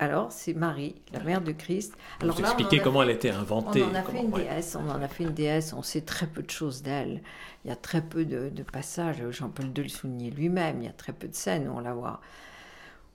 alors, 0.00 0.30
c'est 0.30 0.54
Marie, 0.54 0.94
la 1.12 1.20
mère 1.20 1.40
de 1.40 1.50
Christ. 1.50 1.94
Alors 2.20 2.36
Vous 2.36 2.42
expliquez 2.42 2.78
comment 2.78 3.02
elle 3.02 3.08
a 3.08 3.12
été 3.12 3.30
inventée. 3.30 3.82
On 3.82 3.90
en 3.90 3.94
a 3.94 4.02
fait 4.02 4.20
une 4.20 4.30
déesse, 4.30 4.76
on 4.76 4.88
en 4.88 5.02
a 5.02 5.08
fait 5.08 5.24
une 5.24 5.34
déesse, 5.34 5.72
on 5.72 5.82
sait 5.82 6.02
très 6.02 6.28
peu 6.28 6.42
de 6.42 6.50
choses 6.50 6.82
d'elle. 6.82 7.20
Il 7.64 7.68
y 7.68 7.72
a 7.72 7.76
très 7.76 8.00
peu 8.00 8.24
de, 8.24 8.50
passages, 8.62 9.28
Jean-Paul 9.30 9.66
II 9.76 9.82
le 9.82 9.88
soulignait 9.88 10.30
lui-même, 10.30 10.82
il 10.82 10.84
y 10.84 10.88
a 10.88 10.92
très 10.92 11.12
peu 11.12 11.26
de 11.26 11.34
scènes 11.34 11.68
où 11.68 11.72
on 11.72 11.80
la 11.80 11.94
voit. 11.94 12.20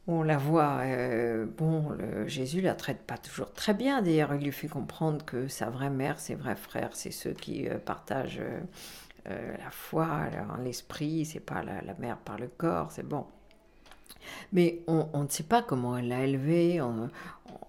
On 0.07 0.23
la 0.23 0.37
voit, 0.37 0.79
euh, 0.81 1.45
bon, 1.57 1.91
le, 1.91 2.27
Jésus 2.27 2.59
la 2.59 2.75
traite 2.75 3.03
pas 3.03 3.17
toujours 3.17 3.53
très 3.53 3.73
bien. 3.73 4.01
D'ailleurs, 4.01 4.35
il 4.35 4.43
lui 4.43 4.51
fait 4.51 4.67
comprendre 4.67 5.23
que 5.23 5.47
sa 5.47 5.69
vraie 5.69 5.89
mère, 5.89 6.19
ses 6.19 6.35
vrais 6.35 6.57
frères, 6.57 6.89
c'est 6.91 7.11
ceux 7.11 7.31
qui 7.31 7.69
euh, 7.69 7.77
partagent 7.77 8.41
euh, 9.29 9.57
la 9.57 9.71
foi 9.71 10.23
l'esprit, 10.61 11.23
c'est 11.23 11.39
pas 11.39 11.63
la, 11.63 11.81
la 11.81 11.93
mère 11.93 12.17
par 12.17 12.37
le 12.37 12.47
corps, 12.47 12.91
c'est 12.91 13.07
bon. 13.07 13.25
Mais 14.51 14.81
on, 14.87 15.23
ne 15.23 15.27
sait 15.27 15.43
pas 15.43 15.61
comment 15.61 15.97
elle 15.97 16.07
l'a 16.07 16.23
élevée, 16.23 16.81
on, 16.81 17.09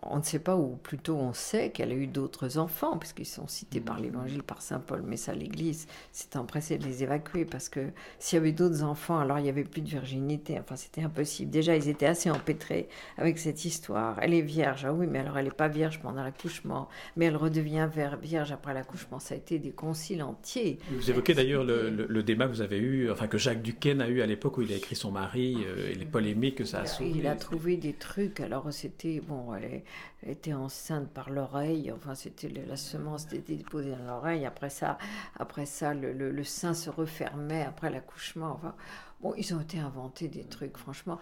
on, 0.03 0.19
ne 0.19 0.23
sait 0.23 0.39
pas, 0.39 0.57
ou 0.57 0.77
plutôt 0.77 1.17
on 1.17 1.33
sait 1.33 1.71
qu'elle 1.71 1.91
a 1.91 1.95
eu 1.95 2.07
d'autres 2.07 2.59
enfants, 2.59 2.99
puisqu'ils 2.99 3.27
sont 3.27 3.49
cités 3.49 3.81
par 3.81 4.01
l'Évangile, 4.01 4.43
par 4.43 4.63
Saint 4.63 4.81
Paul, 4.81 5.03
mais 5.05 5.17
ça, 5.17 5.35
l'Église 5.35 5.87
s'est 6.13 6.37
empressée 6.37 6.79
de 6.79 6.85
les 6.85 7.03
évacuer, 7.03 7.45
parce 7.45 7.69
que 7.69 7.81
s'il 8.19 8.37
y 8.37 8.41
avait 8.41 8.53
d'autres 8.53 8.83
enfants, 8.83 9.19
alors 9.19 9.39
il 9.39 9.43
n'y 9.43 9.49
avait 9.49 9.65
plus 9.65 9.81
de 9.81 9.89
virginité, 9.89 10.59
enfin 10.59 10.77
c'était 10.77 11.03
impossible. 11.03 11.51
Déjà, 11.51 11.77
ils 11.77 11.89
étaient 11.89 12.07
assez 12.07 12.31
empêtrés 12.31 12.89
avec 13.19 13.39
cette 13.39 13.65
histoire. 13.65 14.19
Elle 14.21 14.35
est 14.35 14.43
vierge, 14.43 14.85
ah 14.85 14.93
oui, 14.93 15.07
mais 15.09 15.21
alors 15.21 15.39
elle 15.39 15.47
n'est 15.47 15.51
pas 15.51 15.69
vierge 15.69 16.01
pendant 16.01 16.23
l'accouchement, 16.23 16.89
mais 17.17 17.27
elle 17.27 17.37
redevient 17.37 17.89
vierge 18.23 18.53
après 18.53 18.75
l'accouchement. 18.75 19.19
Ça 19.19 19.35
a 19.35 19.39
été 19.39 19.59
des 19.59 19.73
conciles 19.73 20.23
entiers. 20.23 20.79
Vous 20.91 21.11
évoquez 21.11 21.35
d'ailleurs 21.35 21.65
le, 21.65 22.23
débat 22.25 22.47
que 22.47 22.53
vous 22.53 22.63
avez 22.63 22.79
eu, 22.79 23.11
enfin 23.11 23.27
que 23.27 23.37
Jacques 23.37 23.61
Duquesne 23.61 24.01
a 24.01 24.09
eu 24.09 24.23
à 24.23 24.27
l'époque 24.27 24.57
où 24.57 24.63
il 24.63 24.73
a 24.73 24.77
écrit 24.77 24.97
son 24.97 25.11
mari, 25.11 25.59
euh, 25.67 25.91
et 25.91 25.95
les 25.95 26.07
polémiques 26.25 26.57
que 26.57 26.65
ça 26.65 26.81
a 26.81 26.87
soulevé. 26.87 27.19
Il 27.19 27.27
a 27.27 27.37
trouvé 27.37 27.77
des 27.77 27.93
trucs, 27.93 28.41
alors 28.41 28.73
c'était, 28.73 29.21
bon, 29.21 29.55
elle 29.55 29.65
est, 29.65 29.85
était 30.27 30.55
enceinte 30.55 31.09
par 31.11 31.31
l'oreille. 31.31 31.93
Enfin, 31.93 32.15
c'était 32.15 32.49
la 32.49 32.77
semence 32.77 33.27
était 33.33 33.57
déposée 33.57 33.91
dans 33.91 34.07
l'oreille. 34.07 34.47
Après 34.47 34.71
ça, 34.71 34.99
après 35.39 35.67
ça, 35.67 35.95
le, 35.95 36.13
le, 36.13 36.45
sein 36.45 36.75
se 36.75 36.91
refermait 36.91 37.63
après 37.63 37.91
l'accouchement. 37.91 38.53
Enfin, 38.53 38.75
bon, 39.21 39.35
ils 39.37 39.55
ont 39.55 39.61
été 39.61 39.79
inventés 39.79 40.29
des 40.29 40.45
trucs, 40.45 40.77
franchement 40.77 41.19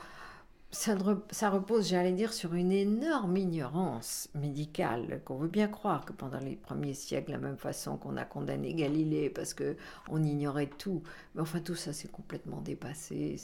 ça, 0.73 1.51
repose, 1.51 1.91
j'allais 1.91 2.13
dire, 2.13 2.33
sur 2.33 2.55
une 2.55 2.73
énorme 2.73 3.37
ignorance 3.37 4.31
médicale 4.35 5.21
qu'on 5.27 5.37
veut 5.37 5.49
bien 5.49 5.69
croire 5.69 6.07
que 6.07 6.15
pendant 6.15 6.39
les 6.39 6.57
premiers 6.57 6.95
siècles, 6.95 7.33
la 7.33 7.39
même 7.39 7.59
façon 7.59 7.99
qu'on 7.99 8.17
a 8.17 8.25
condamné 8.25 8.73
Galilée 8.73 9.29
parce 9.29 9.53
que 9.53 9.77
on 10.09 10.23
ignorait 10.23 10.71
tout, 10.79 11.03
mais 11.35 11.43
enfin 11.43 11.61
tout 11.61 11.75
ça 11.75 11.93
c'est 11.93 12.11
complètement 12.11 12.63
dépassé. 12.63 13.37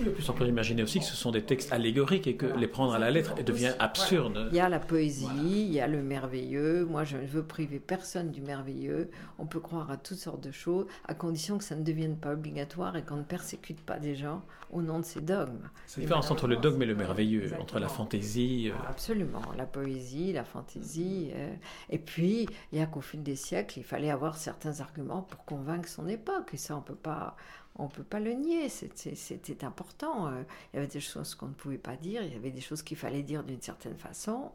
Le 0.00 0.12
plus 0.12 0.28
on 0.28 0.32
peut 0.32 0.46
imaginer 0.46 0.84
aussi 0.84 1.00
que 1.00 1.04
ce 1.04 1.16
sont 1.16 1.32
des 1.32 1.42
textes 1.42 1.72
allégoriques 1.72 2.28
et 2.28 2.36
que 2.36 2.46
les 2.46 2.68
prendre 2.68 2.94
à 2.94 3.00
la 3.00 3.10
lettre 3.10 3.42
devient 3.42 3.74
absurde. 3.80 4.48
Il 4.52 4.56
y 4.56 4.60
a 4.60 4.68
la 4.68 4.78
poésie, 4.78 5.26
il 5.44 5.72
y 5.72 5.80
a 5.80 5.88
le 5.88 6.02
merveilleux. 6.02 6.84
Moi, 6.84 7.02
je 7.02 7.16
ne 7.16 7.26
veux 7.26 7.42
priver 7.42 7.80
personne 7.80 8.30
du 8.30 8.42
merveilleux. 8.42 9.10
On 9.38 9.46
peut 9.46 9.60
croire 9.60 9.90
à 9.90 9.96
toutes 9.96 10.18
sortes 10.18 10.42
de 10.42 10.52
choses 10.52 10.86
à 11.06 11.14
condition 11.14 11.58
que 11.58 11.64
ça 11.64 11.74
ne 11.74 11.82
devienne 11.82 12.16
pas 12.16 12.32
obligatoire 12.32 12.96
et 12.96 13.02
qu'on 13.02 13.16
ne 13.16 13.22
persécute 13.22 13.80
pas 13.80 13.98
des 13.98 14.14
gens 14.14 14.42
au 14.70 14.82
nom 14.82 15.00
de 15.00 15.04
ces 15.04 15.20
dogmes. 15.20 15.68
C'est 15.86 16.06
entre 16.30 16.46
le 16.46 16.56
dogme 16.56 16.82
et 16.82 16.86
le 16.86 16.94
merveilleux, 16.94 17.52
entre 17.60 17.78
la 17.78 17.88
fantaisie. 17.88 18.70
Euh. 18.70 18.88
Absolument, 18.88 19.42
la 19.56 19.66
poésie, 19.66 20.32
la 20.32 20.44
fantaisie. 20.44 21.30
Euh. 21.34 21.54
Et 21.90 21.98
puis, 21.98 22.48
il 22.72 22.78
y 22.78 22.82
a 22.82 22.86
qu'au 22.86 23.00
fil 23.00 23.22
des 23.22 23.36
siècles, 23.36 23.78
il 23.78 23.84
fallait 23.84 24.10
avoir 24.10 24.36
certains 24.36 24.80
arguments 24.80 25.22
pour 25.22 25.44
convaincre 25.44 25.88
son 25.88 26.08
époque. 26.08 26.50
Et 26.52 26.56
ça, 26.56 26.76
on 26.76 26.82
peut 26.82 26.94
pas. 26.94 27.36
On 27.80 27.86
peut 27.86 28.02
pas 28.02 28.18
le 28.18 28.32
nier, 28.32 28.68
c'était 28.68 29.64
important. 29.64 30.26
Euh. 30.26 30.42
Il 30.72 30.76
y 30.76 30.78
avait 30.80 30.88
des 30.88 30.98
choses 30.98 31.36
qu'on 31.36 31.46
ne 31.46 31.52
pouvait 31.52 31.78
pas 31.78 31.94
dire, 31.94 32.22
il 32.24 32.32
y 32.32 32.36
avait 32.36 32.50
des 32.50 32.60
choses 32.60 32.82
qu'il 32.82 32.96
fallait 32.96 33.22
dire 33.22 33.44
d'une 33.44 33.62
certaine 33.62 33.96
façon 33.96 34.50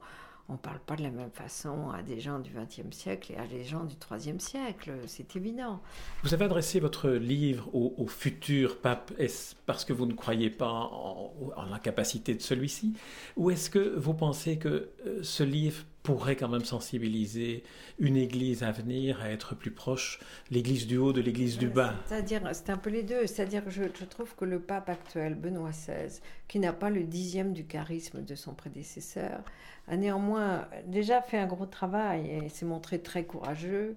on 0.50 0.54
ne 0.54 0.58
parle 0.58 0.80
pas 0.80 0.96
de 0.96 1.04
la 1.04 1.10
même 1.10 1.32
façon 1.32 1.90
à 1.92 2.02
des 2.02 2.20
gens 2.20 2.40
du 2.40 2.52
XXe 2.52 2.96
siècle 2.96 3.32
et 3.32 3.38
à 3.38 3.48
des 3.48 3.64
gens 3.64 3.86
du 3.86 3.96
IIIe 4.12 4.40
siècle, 4.40 4.92
c'est 5.08 5.36
évident. 5.36 5.82
Vous 6.22 6.34
avez 6.34 6.46
adressé 6.46 6.80
votre 6.82 7.10
livre 7.10 7.74
au, 7.74 8.06
futur 8.08 8.80
pape, 8.80 9.14
est-ce 9.18 9.56
parce 9.66 9.86
que 9.86 9.94
vous 9.94 10.06
ne 10.06 10.14
croyez 10.14 10.50
pas 10.50 10.70
en, 10.70 11.34
la 11.70 11.80
capacité 11.80 12.36
de 12.36 12.42
celui-ci? 12.42 12.94
Ou 13.38 13.52
est-ce 13.52 13.70
que 13.70 13.96
vous 13.98 14.14
pensez 14.14 14.58
que 14.58 14.90
euh, 15.08 15.20
ce 15.24 15.44
livre 15.44 15.84
pourrait 16.04 16.36
quand 16.36 16.50
même 16.50 16.66
sensibiliser 16.66 17.64
une 17.98 18.18
église 18.18 18.62
à 18.62 18.72
venir 18.72 19.22
à 19.22 19.30
être 19.30 19.56
plus 19.56 19.72
proche, 19.72 20.20
l'église 20.52 20.86
du 20.86 20.98
haut 20.98 21.14
de 21.14 21.22
l'église 21.22 21.58
du 21.58 21.70
bas 21.70 21.96
C'est-à-dire, 22.06 22.42
c'est 22.52 22.70
un 22.70 22.78
peu 22.78 22.90
les 22.90 23.04
deux. 23.04 23.26
C'est-à-dire 23.26 23.64
que 23.64 23.72
je, 23.72 23.84
je, 23.84 24.06
trouve 24.06 24.36
que 24.36 24.44
le 24.44 24.60
pape 24.60 24.90
actuel, 24.90 25.36
Benoît 25.36 25.72
XVI, 25.72 26.20
qui 26.50 26.60
n'a 26.60 26.74
pas 26.74 26.90
le 26.90 27.04
dixième 27.04 27.54
du 27.54 27.66
charisme 27.66 28.24
de 28.24 28.36
son 28.36 28.54
prédécesseur, 28.54 29.42
a 29.88 29.96
néanmoins 29.96 30.68
déjà 30.88 31.22
fait 31.22 31.38
un 31.38 31.48
gros 31.48 31.66
travail 31.66 32.30
et 32.30 32.50
s'est 32.50 32.66
montré 32.66 33.00
très 33.00 33.24
courageux, 33.24 33.96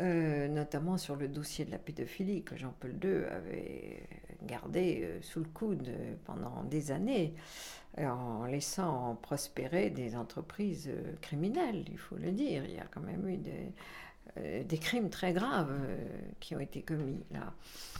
euh, 0.00 0.48
notamment 0.48 0.98
sur 0.98 1.16
le 1.16 1.28
dossier 1.28 1.64
de 1.64 1.70
la 1.70 1.78
pédophilie 1.78 2.42
que 2.42 2.56
Jean-Paul 2.56 2.94
II 3.02 3.24
avait 3.30 4.02
gardé 4.42 5.02
euh, 5.04 5.22
sous 5.22 5.40
le 5.40 5.46
coude 5.46 5.90
pendant 6.24 6.64
des 6.64 6.90
années, 6.90 7.34
en 7.96 8.44
laissant 8.46 9.16
prospérer 9.22 9.88
des 9.88 10.16
entreprises 10.16 10.90
criminelles, 11.20 11.84
il 11.88 11.96
faut 11.96 12.16
le 12.16 12.32
dire. 12.32 12.64
Il 12.64 12.74
y 12.74 12.78
a 12.80 12.86
quand 12.90 13.02
même 13.02 13.28
eu 13.28 13.36
des, 13.36 13.72
euh, 14.36 14.64
des 14.64 14.78
crimes 14.78 15.10
très 15.10 15.32
graves 15.32 15.70
euh, 15.70 15.96
qui 16.40 16.56
ont 16.56 16.60
été 16.60 16.82
commis 16.82 17.20
là. 17.30 17.52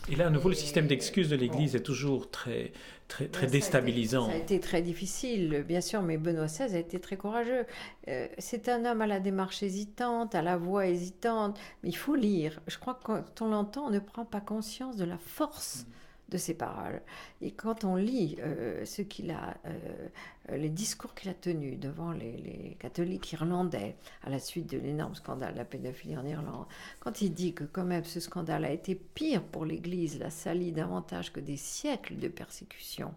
Et 0.08 0.16
là, 0.16 0.26
à 0.26 0.30
nouveau, 0.30 0.48
le 0.48 0.54
système 0.54 0.86
d'excuses 0.86 1.30
de 1.30 1.36
l'Église 1.36 1.76
est 1.76 1.82
toujours 1.82 2.30
très, 2.30 2.72
très, 3.08 3.28
très 3.28 3.46
déstabilisant. 3.46 4.26
Ça 4.26 4.32
a, 4.32 4.36
été, 4.36 4.58
très 4.60 4.82
difficile, 4.82 5.64
bien 5.66 5.80
sûr, 5.80 6.02
mais 6.02 6.18
Benoît 6.18 6.46
XVI 6.46 6.74
a 6.74 6.78
été 6.78 6.98
très 6.98 7.16
courageux. 7.16 7.64
Euh, 8.08 8.26
c'est 8.38 8.68
un 8.68 8.84
homme 8.84 9.00
à 9.00 9.06
la 9.06 9.20
démarche 9.20 9.62
hésitante, 9.62 10.34
à 10.34 10.42
la 10.42 10.56
voix 10.56 10.88
hésitante, 10.88 11.58
mais 11.82 11.90
il 11.90 11.96
faut 11.96 12.16
lire. 12.16 12.60
Je 12.66 12.78
crois 12.78 12.94
que 12.94 13.04
quand 13.04 13.42
on 13.42 13.48
l'entend, 13.48 13.86
on 13.86 13.90
ne 13.90 14.00
prend 14.00 14.24
pas 14.24 14.40
conscience 14.40 14.96
de 14.96 15.04
la 15.04 15.18
force. 15.18 15.86
Mm 15.86 15.92
de 16.28 16.38
ses 16.38 16.54
paroles. 16.54 17.02
Et 17.42 17.50
quand 17.50 17.84
on 17.84 17.96
lit 17.96 18.36
euh, 18.40 18.84
ce 18.84 19.02
qu'il 19.02 19.30
a, 19.30 19.56
euh, 19.66 20.56
les 20.56 20.70
discours 20.70 21.14
qu'il 21.14 21.30
a 21.30 21.34
tenus 21.34 21.78
devant 21.78 22.12
les, 22.12 22.76
catholiques 22.78 23.32
irlandais 23.32 23.96
à 24.22 24.30
la 24.30 24.38
suite 24.38 24.70
de 24.70 24.78
l'énorme 24.78 25.14
scandale 25.14 25.52
de 25.52 25.58
la 25.58 25.64
pédophilie 25.64 26.16
en 26.16 26.26
Irlande, 26.26 26.66
quand 27.00 27.20
il 27.22 27.32
dit 27.32 27.54
que 27.54 27.64
quand 27.64 27.84
même 27.84 28.04
ce 28.04 28.20
scandale 28.20 28.64
a 28.64 28.70
été 28.70 28.94
pire 28.94 29.42
pour 29.42 29.64
l'Église, 29.64 30.18
l'a 30.18 30.30
sali 30.30 30.72
davantage 30.72 31.32
que 31.32 31.40
des 31.40 31.56
siècles 31.56 32.16
de 32.16 32.28
persécution, 32.28 33.14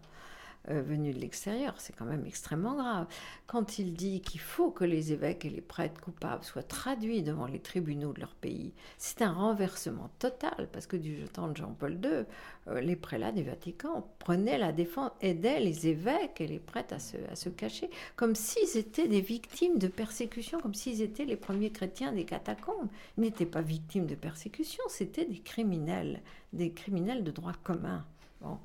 euh, 0.70 0.82
venu 0.82 1.12
de 1.12 1.18
l'extérieur, 1.18 1.74
c'est 1.78 1.94
quand 1.96 2.04
même 2.04 2.26
extrêmement 2.26 2.74
grave. 2.74 3.06
Quand 3.46 3.78
il 3.78 3.94
dit 3.94 4.20
qu'il 4.20 4.40
faut 4.40 4.70
que 4.70 4.84
les 4.84 5.12
évêques 5.12 5.44
et 5.44 5.50
les 5.50 5.62
prêtres 5.62 6.00
coupables 6.00 6.44
soient 6.44 6.62
traduits 6.62 7.22
devant 7.22 7.46
les 7.46 7.60
tribunaux 7.60 8.12
de 8.12 8.20
leur 8.20 8.34
pays, 8.34 8.72
c'est 8.98 9.22
un 9.22 9.32
renversement 9.32 10.10
total, 10.18 10.68
parce 10.72 10.86
que 10.86 10.96
du 10.96 11.24
temps 11.24 11.48
de 11.48 11.56
Jean-Paul 11.56 11.94
II, 12.04 12.24
euh, 12.68 12.80
les 12.80 12.96
prélats 12.96 13.32
du 13.32 13.44
Vatican 13.44 14.06
prenaient 14.18 14.58
la 14.58 14.72
défense, 14.72 15.12
aidaient 15.22 15.60
les 15.60 15.86
évêques 15.86 16.40
et 16.40 16.46
les 16.46 16.58
prêtres 16.58 16.94
à 16.94 16.98
se, 16.98 17.16
à 17.30 17.36
se 17.36 17.48
cacher, 17.48 17.88
comme 18.16 18.34
s'ils 18.34 18.76
étaient 18.76 19.08
des 19.08 19.22
victimes 19.22 19.78
de 19.78 19.88
persécution, 19.88 20.60
comme 20.60 20.74
s'ils 20.74 21.00
étaient 21.00 21.24
les 21.24 21.36
premiers 21.36 21.70
chrétiens 21.70 22.12
des 22.12 22.24
catacombes. 22.24 22.88
Ils 23.16 23.22
n'étaient 23.22 23.46
pas 23.46 23.62
victimes 23.62 24.06
de 24.06 24.14
persécution, 24.14 24.82
c'était 24.88 25.24
des 25.24 25.38
criminels, 25.38 26.20
des 26.52 26.72
criminels 26.72 27.24
de 27.24 27.30
droit 27.30 27.54
commun. 27.62 28.04
Bon. 28.40 28.58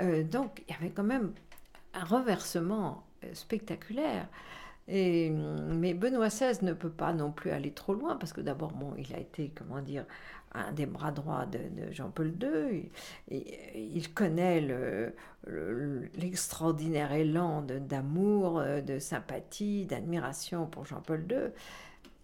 Euh, 0.00 0.22
donc 0.22 0.62
il 0.68 0.72
y 0.72 0.76
avait 0.76 0.90
quand 0.90 1.04
même 1.04 1.32
un 1.94 2.04
renversement 2.04 3.04
euh, 3.24 3.34
spectaculaire. 3.34 4.28
Et, 4.88 5.30
mais 5.30 5.92
Benoît 5.92 6.28
XVI 6.28 6.64
ne 6.64 6.72
peut 6.72 6.90
pas 6.90 7.12
non 7.12 7.30
plus 7.30 7.50
aller 7.50 7.72
trop 7.72 7.92
loin 7.92 8.16
parce 8.16 8.32
que 8.32 8.40
d'abord, 8.40 8.72
bon, 8.72 8.94
il 8.96 9.14
a 9.14 9.18
été, 9.18 9.52
comment 9.54 9.82
dire, 9.82 10.06
un 10.52 10.72
des 10.72 10.86
bras 10.86 11.12
droits 11.12 11.44
de, 11.44 11.92
Jean-Paul 11.92 12.32
II. 12.40 12.90
Et, 13.30 13.92
il 13.94 14.14
connaît 14.14 14.66
l'extraordinaire 16.14 17.12
élan 17.12 17.62
d'amour, 17.62 18.62
de, 18.62 18.98
sympathie, 18.98 19.84
d'admiration 19.84 20.66
pour 20.66 20.86
Jean-Paul 20.86 21.26
II. 21.30 21.52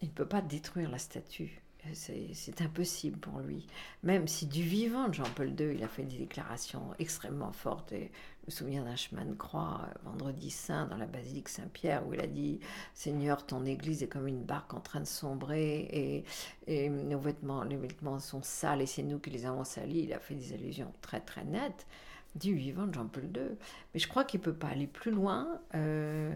Il 0.01 0.07
ne 0.07 0.13
peut 0.13 0.27
pas 0.27 0.41
détruire 0.41 0.89
la 0.89 0.97
statue. 0.97 1.61
C'est 1.93 2.61
impossible 2.61 3.17
pour 3.19 3.39
lui. 3.39 3.67
Même 4.03 4.27
si 4.27 4.45
du 4.45 4.63
vivant 4.63 5.07
de 5.07 5.13
Jean-Paul 5.13 5.49
II, 5.49 5.75
il 5.75 5.83
a 5.83 5.87
fait 5.87 6.03
des 6.03 6.17
déclarations 6.17 6.93
extrêmement 6.99 7.51
fortes. 7.51 7.91
Et 7.91 8.11
me 8.47 8.51
souviens 8.51 8.83
d'un 8.83 8.95
chemin 8.95 9.25
de 9.25 9.33
croix, 9.33 9.81
euh, 9.83 10.09
vendredi 10.09 10.49
saint, 10.49 10.85
dans 10.85 10.97
la 10.97 11.07
basilique 11.07 11.49
Saint-Pierre, 11.49 12.07
où 12.07 12.13
il 12.13 12.21
a 12.21 12.27
dit 12.27 12.59
Seigneur, 12.93 13.45
ton 13.45 13.65
église 13.65 14.03
est 14.03 14.07
comme 14.07 14.27
une 14.27 14.43
barque 14.43 14.73
en 14.73 14.79
train 14.79 14.99
de 14.99 15.05
sombrer 15.05 16.23
et, 16.67 16.89
nos 16.89 17.19
vêtements, 17.19 17.63
les 17.63 17.77
vêtements 17.77 18.19
sont 18.19 18.41
sales 18.41 18.81
et 18.81 18.85
c'est 18.85 19.03
nous 19.03 19.19
qui 19.19 19.29
les 19.29 19.45
avons 19.45 19.63
salis. 19.63 20.01
Il 20.01 20.13
a 20.13 20.19
fait 20.19 20.35
des 20.35 20.53
allusions 20.53 20.93
très 21.01 21.19
très 21.19 21.43
nettes 21.43 21.85
du 22.35 22.53
vivant 22.55 22.85
de 22.85 22.93
Jean-Paul 22.93 23.25
II. 23.25 23.57
Mais 23.93 23.99
je 23.99 24.07
crois 24.07 24.23
qu'il 24.23 24.39
ne 24.39 24.45
peut 24.45 24.53
pas 24.53 24.67
aller 24.67 24.87
plus 24.87 25.11
loin. 25.11 25.59
Euh, 25.73 26.33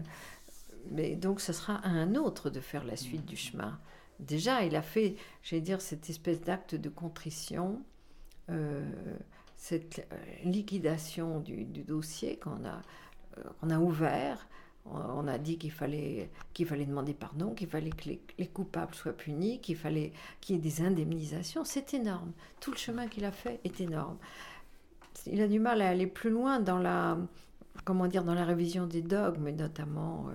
mais 0.90 1.14
donc, 1.14 1.40
ce 1.40 1.52
sera 1.52 1.74
à 1.76 1.88
un 1.88 2.14
autre 2.14 2.50
de 2.50 2.60
faire 2.60 2.84
la 2.84 2.96
suite 2.96 3.26
du 3.26 3.36
chemin. 3.36 3.78
Déjà, 4.20 4.64
il 4.64 4.76
a 4.76 4.82
fait, 4.82 5.16
j'allais 5.42 5.62
dire, 5.62 5.80
cette 5.80 6.10
espèce 6.10 6.40
d'acte 6.40 6.74
de 6.74 6.88
contrition. 6.88 7.82
Euh, 8.50 8.84
cette 9.56 10.06
euh, 10.12 10.16
liquidation 10.44 11.40
du, 11.40 11.64
dossier 11.64 12.38
qu'on 12.38 12.64
a, 12.64 12.80
euh, 13.38 13.74
a 13.74 13.78
ouvert. 13.78 14.46
On 14.86 15.28
a 15.28 15.36
dit 15.36 15.58
qu'il 15.58 15.70
fallait, 15.70 16.30
qu'il 16.54 16.66
fallait 16.66 16.86
demander 16.86 17.12
pardon, 17.12 17.52
qu'il 17.54 17.68
fallait 17.68 17.90
que 17.90 18.08
les, 18.38 18.46
coupables 18.46 18.94
soient 18.94 19.12
punis, 19.12 19.60
qu'il 19.60 19.76
fallait 19.76 20.12
qu'il 20.40 20.56
y 20.56 20.58
ait 20.58 20.62
des 20.62 20.80
indemnisations. 20.80 21.64
C'est 21.64 21.92
énorme. 21.92 22.32
Tout 22.60 22.70
le 22.70 22.78
chemin 22.78 23.06
qu'il 23.06 23.26
a 23.26 23.30
fait 23.30 23.60
est 23.64 23.80
énorme. 23.82 24.16
Il 25.26 25.42
a 25.42 25.48
du 25.48 25.60
mal 25.60 25.82
à 25.82 25.90
aller 25.90 26.06
plus 26.06 26.30
loin 26.30 26.60
dans 26.60 26.78
la, 26.78 27.18
comment 27.84 28.06
dire, 28.06 28.24
dans 28.24 28.34
la 28.34 28.44
révision 28.46 28.86
des 28.86 29.02
dogmes, 29.02 29.50
notamment 29.50 30.30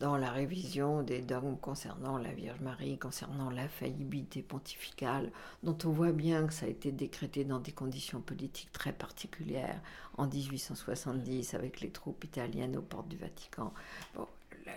dans 0.00 0.16
la 0.16 0.30
révision 0.30 1.02
des 1.02 1.20
dogmes 1.20 1.56
concernant 1.56 2.18
la 2.18 2.32
Vierge 2.32 2.60
Marie, 2.60 2.98
concernant 2.98 3.50
l'infaillibilité 3.50 4.42
pontificale, 4.42 5.32
dont 5.62 5.76
on 5.84 5.90
voit 5.90 6.12
bien 6.12 6.46
que 6.46 6.52
ça 6.52 6.66
a 6.66 6.68
été 6.68 6.92
décrété 6.92 7.44
dans 7.44 7.58
des 7.58 7.72
conditions 7.72 8.20
politiques 8.20 8.72
très 8.72 8.92
particulières 8.92 9.80
en 10.16 10.26
1870 10.26 11.54
avec 11.54 11.80
les 11.80 11.90
troupes 11.90 12.22
italiennes 12.24 12.76
aux 12.76 12.82
portes 12.82 13.08
du 13.08 13.16
Vatican. 13.16 13.72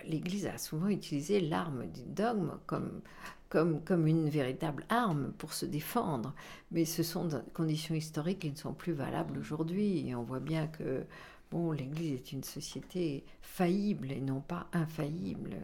L'Église 0.06 0.46
a 0.46 0.58
souvent 0.58 0.88
utilisé 0.88 1.40
l'arme 1.40 1.86
du 1.86 2.02
dogme 2.02 2.58
comme, 2.66 3.02
comme, 3.48 3.80
comme 3.84 4.06
une 4.06 4.28
véritable 4.28 4.84
arme 4.88 5.32
pour 5.38 5.52
se 5.52 5.66
défendre, 5.66 6.34
mais 6.70 6.84
ce 6.84 7.02
sont 7.02 7.26
des 7.26 7.36
conditions 7.52 7.94
historiques 7.94 8.40
qui 8.40 8.50
ne 8.50 8.56
sont 8.56 8.72
plus 8.72 8.94
valables 8.94 9.38
aujourd'hui, 9.38 10.08
et 10.08 10.14
on 10.14 10.22
voit 10.22 10.40
bien 10.40 10.66
que 10.66 11.04
bon, 11.52 11.72
l'Église 11.72 12.14
est 12.14 12.32
une 12.32 12.42
société 12.42 13.24
faillible 13.42 14.10
et 14.10 14.20
non 14.20 14.40
pas 14.40 14.66
infaillible. 14.72 15.56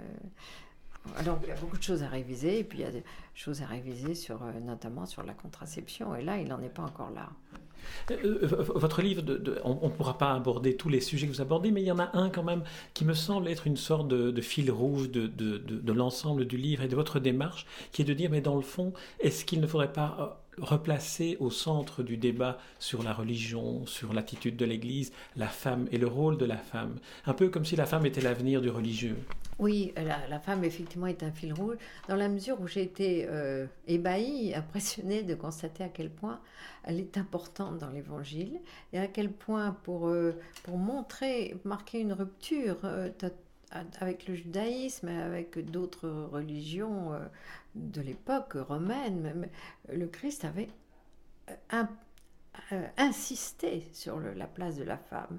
Alors, 1.17 1.39
il 1.43 1.49
y 1.49 1.53
a 1.53 1.57
beaucoup 1.57 1.79
de 1.79 1.83
choses 1.83 2.03
à 2.03 2.09
réviser, 2.09 2.59
et 2.59 2.65
puis 2.65 2.81
il 2.81 2.83
y 2.83 2.85
a 2.85 2.91
des 2.91 3.05
choses 3.35 3.63
à 3.63 3.67
réviser 3.67 4.15
sur, 4.15 4.43
euh, 4.43 4.61
notamment 4.61 5.07
sur 5.07 5.23
la 5.23 5.33
contraception, 5.33 6.15
et 6.15 6.23
là, 6.23 6.39
il 6.39 6.49
n'en 6.49 6.61
est 6.61 6.69
pas 6.69 6.83
encore 6.83 7.11
là. 7.11 7.31
Euh, 8.11 8.17
euh, 8.43 8.47
votre 8.75 9.01
livre, 9.01 9.23
on 9.65 9.89
ne 9.89 9.93
pourra 9.93 10.19
pas 10.19 10.35
aborder 10.35 10.77
tous 10.77 10.91
les 10.91 11.01
sujets 11.01 11.27
que 11.27 11.33
vous 11.33 11.41
abordez, 11.41 11.71
mais 11.71 11.81
il 11.81 11.87
y 11.87 11.93
en 11.93 11.99
a 11.99 12.15
un 12.15 12.29
quand 12.29 12.43
même 12.43 12.63
qui 12.93 13.05
me 13.05 13.15
semble 13.15 13.49
être 13.49 13.67
une 13.67 13.77
sorte 13.77 14.09
de, 14.09 14.41
fil 14.43 14.71
rouge 14.71 15.11
de, 15.11 15.27
de 15.27 15.93
l'ensemble 15.93 16.45
du 16.45 16.59
livre 16.59 16.83
et 16.83 16.89
de 16.89 16.97
votre 16.97 17.21
démarche, 17.21 17.67
qui 17.93 18.03
est 18.03 18.05
de 18.05 18.13
dire, 18.13 18.31
mais 18.31 18.43
dans 18.43 18.57
le 18.57 18.63
fond, 18.63 18.93
est-ce 19.21 19.45
qu'il 19.45 19.61
ne 19.61 19.67
faudrait 19.67 19.93
pas 19.93 20.45
replacer 20.61 21.37
au 21.41 21.51
centre 21.51 22.03
du 22.03 22.17
débat 22.17 22.59
sur 22.79 23.03
la 23.03 23.13
religion, 23.13 23.87
sur 23.87 24.13
l'attitude 24.13 24.57
de 24.57 24.65
l'Église, 24.65 25.13
la 25.37 25.49
femme 25.49 25.89
et 25.93 25.99
le 25.99 26.07
rôle 26.07 26.39
de 26.39 26.45
la 26.45 26.57
femme. 26.57 26.97
Un 27.27 27.35
peu 27.35 27.49
comme 27.49 27.65
si 27.65 27.77
la 27.77 27.87
femme 27.87 28.07
était 28.07 28.21
l'avenir 28.21 28.61
du 28.61 28.71
religieux. 28.71 29.17
Oui, 29.59 29.93
la, 29.97 30.39
femme 30.39 30.63
effectivement 30.63 31.09
est 31.09 31.25
un 31.25 31.33
fil 31.33 31.53
rouge, 31.53 31.77
dans 32.09 32.15
la 32.15 32.29
mesure 32.29 32.61
où 32.61 32.69
j'ai 32.69 32.83
été 32.83 33.27
euh, 33.29 33.67
ébahie, 33.89 34.55
impressionnée 34.57 35.25
de 35.25 35.35
constater 35.35 35.83
à 35.83 35.89
quel 35.89 36.11
point 36.11 36.41
elle 36.85 37.01
est 37.01 37.19
importante 37.19 37.79
dans 37.79 37.91
l'Évangile 37.91 38.61
et 38.93 38.99
à 38.99 39.09
quel 39.09 39.33
point 39.33 39.77
pour, 39.83 40.07
euh, 40.07 40.39
pour 40.63 40.79
montrer, 40.79 41.57
marquer 41.65 42.01
une 42.01 42.13
rupture 42.13 42.77
euh, 42.85 43.11
avec 44.01 44.27
le 44.27 44.35
judaïsme, 44.35 45.09
avec 45.09 45.59
d'autres 45.71 46.09
religions 46.09 47.13
euh, 47.13 47.19
de 47.75 48.01
l'époque 48.01 48.55
romaine, 48.55 49.49
le 49.93 50.07
Christ 50.07 50.45
avait 50.45 50.69
euh, 51.75 51.83
euh, 52.73 52.87
insisté 52.97 53.87
sur 53.93 54.21
la 54.21 54.47
place 54.47 54.77
de 54.77 54.85
la 54.85 54.97
femme. 54.97 55.39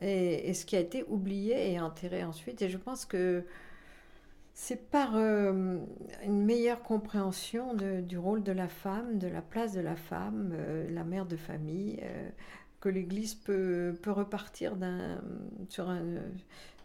Et, 0.00 0.52
ce 0.54 0.66
qui 0.66 0.76
a 0.76 0.80
été 0.80 1.04
oublié 1.04 1.72
et 1.72 1.80
enterré 1.80 2.24
ensuite. 2.24 2.60
Et 2.62 2.68
je 2.68 2.78
pense 2.78 3.04
que 3.04 3.44
c'est 4.52 4.90
par 4.90 5.16
une 5.16 5.86
meilleure 6.44 6.82
compréhension 6.82 7.74
du 7.74 8.18
rôle 8.18 8.42
de 8.42 8.52
la 8.52 8.68
femme, 8.68 9.18
de 9.18 9.28
la 9.28 9.40
place 9.40 9.72
de 9.72 9.80
la 9.80 9.96
femme, 9.96 10.52
la 10.90 11.04
mère 11.04 11.26
de 11.26 11.36
famille, 11.36 12.00
que 12.80 12.88
l'Église 12.88 13.34
peut 13.34 13.96
repartir 14.06 14.76
sur 15.68 15.88
un 15.88 16.02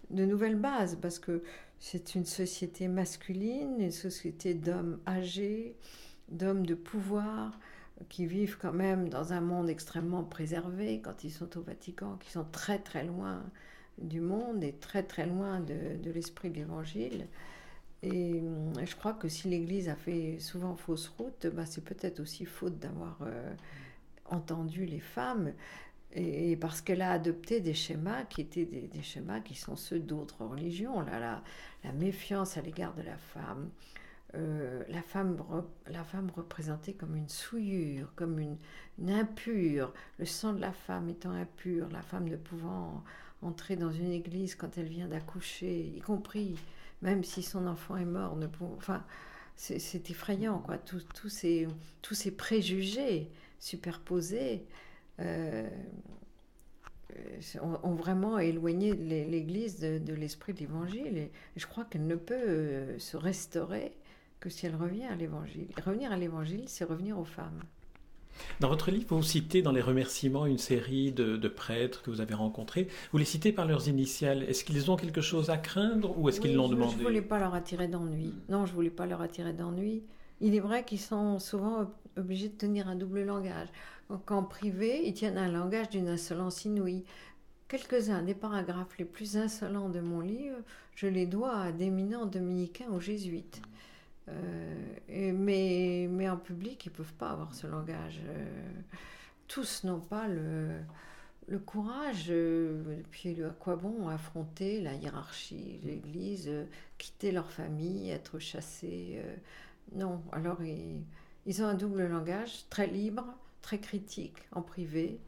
de 0.09 0.25
nouvelles 0.25 0.55
bases, 0.55 0.97
parce 1.01 1.19
que 1.19 1.43
c'est 1.79 2.15
une 2.15 2.25
société 2.25 2.87
masculine, 2.87 3.79
une 3.79 3.91
société 3.91 4.53
d'hommes 4.53 4.99
âgés, 5.07 5.75
d'hommes 6.29 6.65
de 6.65 6.75
pouvoir, 6.75 7.59
qui 8.07 8.25
vivent 8.25 8.57
quand 8.61 8.73
même 8.73 9.09
dans 9.09 9.33
un 9.33 9.41
monde 9.41 9.69
extrêmement 9.69 10.23
préservé 10.23 11.01
quand 11.01 11.23
ils 11.23 11.31
sont 11.31 11.57
au 11.57 11.61
Vatican, 11.61 12.17
qui 12.19 12.31
sont 12.31 12.45
très 12.51 12.79
très 12.79 13.03
loin 13.03 13.43
du 13.97 14.21
monde 14.21 14.63
et 14.63 14.73
très 14.73 15.03
très 15.03 15.25
loin 15.25 15.59
de, 15.59 16.09
l'esprit 16.09 16.49
de 16.49 16.55
l'Évangile. 16.55 17.27
Et 18.01 18.41
je 18.85 18.95
crois 18.95 19.13
que 19.13 19.27
si 19.27 19.49
l'Église 19.49 19.89
a 19.89 19.95
fait 19.95 20.39
souvent 20.39 20.75
fausse 20.77 21.09
route, 21.17 21.47
bah 21.47 21.65
c'est 21.65 21.83
peut-être 21.83 22.21
aussi 22.21 22.45
faute 22.45 22.79
d'avoir 22.79 23.19
euh, 23.23 23.53
entendu 24.25 24.85
les 24.85 25.01
femmes 25.01 25.51
et, 26.13 26.55
parce 26.55 26.81
qu'elle 26.81 27.01
a 27.01 27.11
adopté 27.11 27.59
des 27.61 27.73
schémas 27.73 28.23
qui 28.23 28.41
étaient 28.41 28.65
des, 28.65 29.03
schémas 29.03 29.41
qui 29.41 29.55
sont 29.55 29.75
ceux 29.75 29.99
d'autres 29.99 30.43
religions, 30.43 31.01
la, 31.01 31.43
méfiance 31.93 32.57
à 32.57 32.61
l'égard 32.61 32.93
de 32.95 33.03
la 33.03 33.17
femme, 33.17 33.69
euh, 34.35 34.83
la, 34.89 35.01
femme 35.01 35.37
la 35.87 36.03
femme 36.03 36.31
représentée 36.35 36.93
comme 36.93 37.15
une 37.15 37.29
souillure, 37.29 38.11
comme 38.15 38.39
une, 38.39 38.57
impure, 39.09 39.93
le 40.17 40.25
sang 40.25 40.53
de 40.53 40.61
la 40.61 40.73
femme 40.73 41.09
étant 41.09 41.31
impur, 41.31 41.89
la 41.89 42.01
femme 42.01 42.27
ne 42.27 42.37
pouvant 42.37 43.03
entrer 43.41 43.75
dans 43.75 43.91
une 43.91 44.11
église 44.11 44.55
quand 44.55 44.77
elle 44.77 44.89
vient 44.89 45.07
d'accoucher, 45.07 45.93
y 45.95 45.99
compris 46.01 46.55
même 47.01 47.23
si 47.23 47.43
son 47.43 47.65
enfant 47.67 47.97
est 47.97 48.05
mort, 48.05 48.37
enfin, 48.77 49.05
c'est 49.55 50.09
effrayant, 50.09 50.59
quoi, 50.59 50.77
ces, 51.29 51.67
tous 52.01 52.13
ces 52.13 52.31
préjugés 52.31 53.29
superposés. 53.59 54.65
Euh, 55.19 55.67
ont, 57.83 57.93
vraiment 57.93 58.39
éloigné 58.39 58.93
l'Église 58.93 59.79
de, 59.79 60.13
l'esprit 60.13 60.53
de 60.53 60.59
l'Évangile. 60.59 61.17
Et 61.17 61.31
je 61.55 61.65
crois 61.65 61.85
qu'elle 61.85 62.07
ne 62.07 62.15
peut 62.15 62.33
euh, 62.35 62.99
se 62.99 63.17
restaurer 63.17 63.93
que 64.39 64.49
si 64.49 64.65
elle 64.65 64.75
revient 64.75 65.05
à 65.05 65.15
l'Évangile. 65.15 65.67
Revenir 65.85 66.11
à 66.11 66.17
l'Évangile, 66.17 66.63
c'est 66.67 66.85
revenir 66.85 67.17
aux 67.19 67.25
femmes. 67.25 67.61
Dans 68.61 68.69
votre 68.69 68.89
livre, 68.89 69.07
vous 69.09 69.23
citez 69.23 69.61
dans 69.61 69.73
les 69.73 69.81
remerciements 69.81 70.45
une 70.45 70.57
série 70.57 71.11
de, 71.11 71.47
prêtres 71.47 72.01
que 72.01 72.09
vous 72.09 72.21
avez 72.21 72.35
rencontrés. 72.35 72.87
Vous 73.11 73.17
les 73.17 73.25
citez 73.25 73.51
par 73.51 73.65
leurs 73.65 73.89
initiales. 73.89 74.43
Est-ce 74.43 74.63
qu'ils 74.63 74.89
ont 74.89 74.95
quelque 74.95 75.21
chose 75.21 75.49
à 75.49 75.57
craindre 75.57 76.17
ou 76.17 76.29
est-ce 76.29 76.39
qu'ils 76.39 76.55
l'ont 76.55 76.69
demandé 76.69 76.93
Je 76.93 76.99
ne 76.99 77.03
voulais 77.03 77.21
pas 77.21 77.39
leur 77.39 77.53
attirer 77.53 77.87
d'ennui. 77.87 78.33
Non, 78.47 78.65
je 78.65 78.71
ne 78.71 78.75
voulais 78.75 78.89
pas 78.89 79.05
leur 79.05 79.21
attirer 79.21 79.51
d'ennui. 79.51 80.03
Il 80.39 80.55
est 80.55 80.61
vrai 80.61 80.85
qu'ils 80.85 81.01
sont 81.01 81.37
souvent 81.39 81.91
obligés 82.15 82.47
de 82.47 82.55
tenir 82.55 82.87
un 82.87 82.95
double 82.95 83.23
langage. 83.23 83.67
Qu'en 84.25 84.43
privé, 84.43 85.01
ils 85.05 85.13
tiennent 85.13 85.37
un 85.37 85.51
langage 85.51 85.89
d'une 85.89 86.07
insolence 86.07 86.65
inouïe. 86.65 87.05
Quelques-uns 87.67 88.23
des 88.23 88.33
paragraphes 88.33 88.97
les 88.97 89.05
plus 89.05 89.37
insolents 89.37 89.89
de 89.89 89.99
mon 89.99 90.21
livre, 90.21 90.57
je 90.95 91.07
les 91.07 91.27
dois 91.27 91.55
à 91.55 91.71
d'éminents 91.71 92.25
dominicains 92.25 92.89
ou 92.89 92.99
jésuites. 92.99 93.61
Euh, 94.29 95.33
mais, 95.33 96.29
en 96.29 96.37
public, 96.37 96.85
ils 96.85 96.89
ne 96.89 96.95
peuvent 96.95 97.13
pas 97.13 97.29
avoir 97.29 97.53
ce 97.53 97.67
langage. 97.67 98.21
Euh, 98.27 98.71
tous 99.47 99.83
n'ont 99.83 99.99
pas 99.99 100.27
le, 100.27 100.79
courage, 101.65 102.27
euh, 102.29 103.01
puis 103.11 103.43
à 103.43 103.49
quoi 103.49 103.75
bon 103.75 104.07
affronter 104.07 104.81
la 104.81 104.93
hiérarchie, 104.93 105.79
l'Église, 105.83 106.51
quitter 106.97 107.31
leur 107.31 107.51
famille, 107.51 108.11
être 108.11 108.39
chassés 108.39 109.19
non, 109.95 110.21
alors 110.31 110.59
ils, 110.63 111.63
ont 111.63 111.67
un 111.67 111.73
double 111.73 112.07
langage, 112.07 112.65
très 112.69 112.87
libre, 112.87 113.25
très 113.61 113.79
critique 113.79 114.37
en 114.51 114.61
privé, 114.61 115.19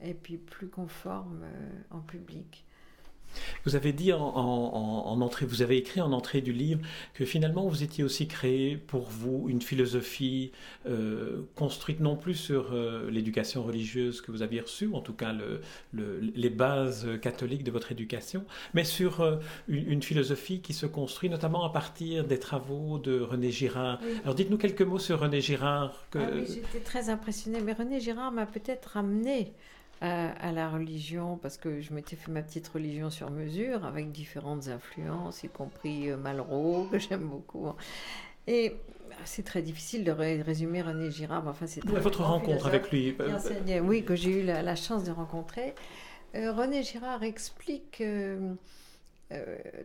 et 0.00 0.14
puis 0.14 0.36
plus 0.36 0.68
conforme 0.68 1.42
euh, 1.44 1.70
en 1.90 2.00
public. 2.00 2.65
Vous 3.64 3.76
avez 3.76 3.92
dit 3.92 4.12
en, 4.12 5.20
entrée, 5.20 5.46
vous 5.46 5.62
avez 5.62 5.76
écrit 5.76 6.00
en 6.00 6.12
entrée 6.12 6.40
du 6.40 6.52
livre 6.52 6.80
que 7.14 7.24
finalement 7.24 7.66
vous 7.66 7.82
étiez 7.82 8.04
aussi 8.04 8.28
créé 8.28 8.76
pour 8.76 9.08
vous 9.08 9.46
une 9.48 9.62
philosophie 9.62 10.52
euh, 10.88 11.42
construite 11.54 12.00
non 12.00 12.16
plus 12.16 12.34
sur 12.34 12.72
euh, 12.72 13.10
l'éducation 13.10 13.62
religieuse 13.62 14.20
que 14.20 14.30
vous 14.30 14.42
aviez 14.42 14.60
reçue, 14.60 14.90
en 14.92 15.00
tout 15.00 15.12
cas 15.12 15.34
les 15.92 16.50
bases 16.50 17.08
catholiques 17.20 17.64
de 17.64 17.70
votre 17.70 17.92
éducation, 17.92 18.44
mais 18.74 18.84
sur 18.84 19.20
euh, 19.20 19.36
une, 19.68 20.02
philosophie 20.02 20.60
qui 20.60 20.72
se 20.72 20.86
construit 20.86 21.28
notamment 21.28 21.64
à 21.64 21.72
partir 21.72 22.24
des 22.24 22.38
travaux 22.38 22.98
de 22.98 23.20
René 23.20 23.50
Girard. 23.50 23.98
Alors 24.22 24.34
dites-nous 24.34 24.58
quelques 24.58 24.82
mots 24.82 24.98
sur 24.98 25.20
René 25.20 25.40
Girard. 25.40 26.06
Que... 26.10 26.18
Ah 26.18 26.30
oui, 26.34 26.44
j'étais 26.46 26.84
très 26.84 27.08
impressionnée, 27.08 27.60
mais 27.60 27.72
René 27.72 28.00
Girard 28.00 28.30
m'a 28.32 28.46
peut-être 28.46 28.96
amené 28.96 29.52
à, 30.00 30.52
la 30.52 30.68
religion 30.68 31.38
parce 31.40 31.56
que 31.56 31.80
je 31.80 31.92
m'étais 31.92 32.16
fait 32.16 32.30
ma 32.30 32.42
petite 32.42 32.68
religion 32.68 33.10
sur 33.10 33.30
mesure 33.30 33.84
avec 33.84 34.12
différentes 34.12 34.68
influences, 34.68 35.42
y 35.42 35.48
compris 35.48 36.10
euh, 36.10 36.16
Malraux, 36.16 36.84
que 36.90 36.98
j'aime 36.98 37.28
beaucoup. 37.28 37.68
Et 38.46 38.76
c'est 39.24 39.44
très 39.44 39.62
difficile 39.62 40.04
de 40.04 40.10
résumer 40.10 40.82
René 40.82 41.10
Girard. 41.10 41.46
Enfin, 41.48 41.66
c'est 41.66 41.84
votre 41.84 42.22
rencontre 42.22 42.66
avec 42.66 42.90
lui. 42.90 43.16
Euh, 43.20 43.80
oui, 43.80 44.04
que 44.04 44.14
j'ai 44.14 44.42
eu 44.42 44.44
la, 44.44 44.76
chance 44.76 45.04
de 45.04 45.10
rencontrer. 45.10 45.74
Euh, 46.34 46.52
René 46.52 46.82
Girard 46.82 47.22
explique 47.22 48.02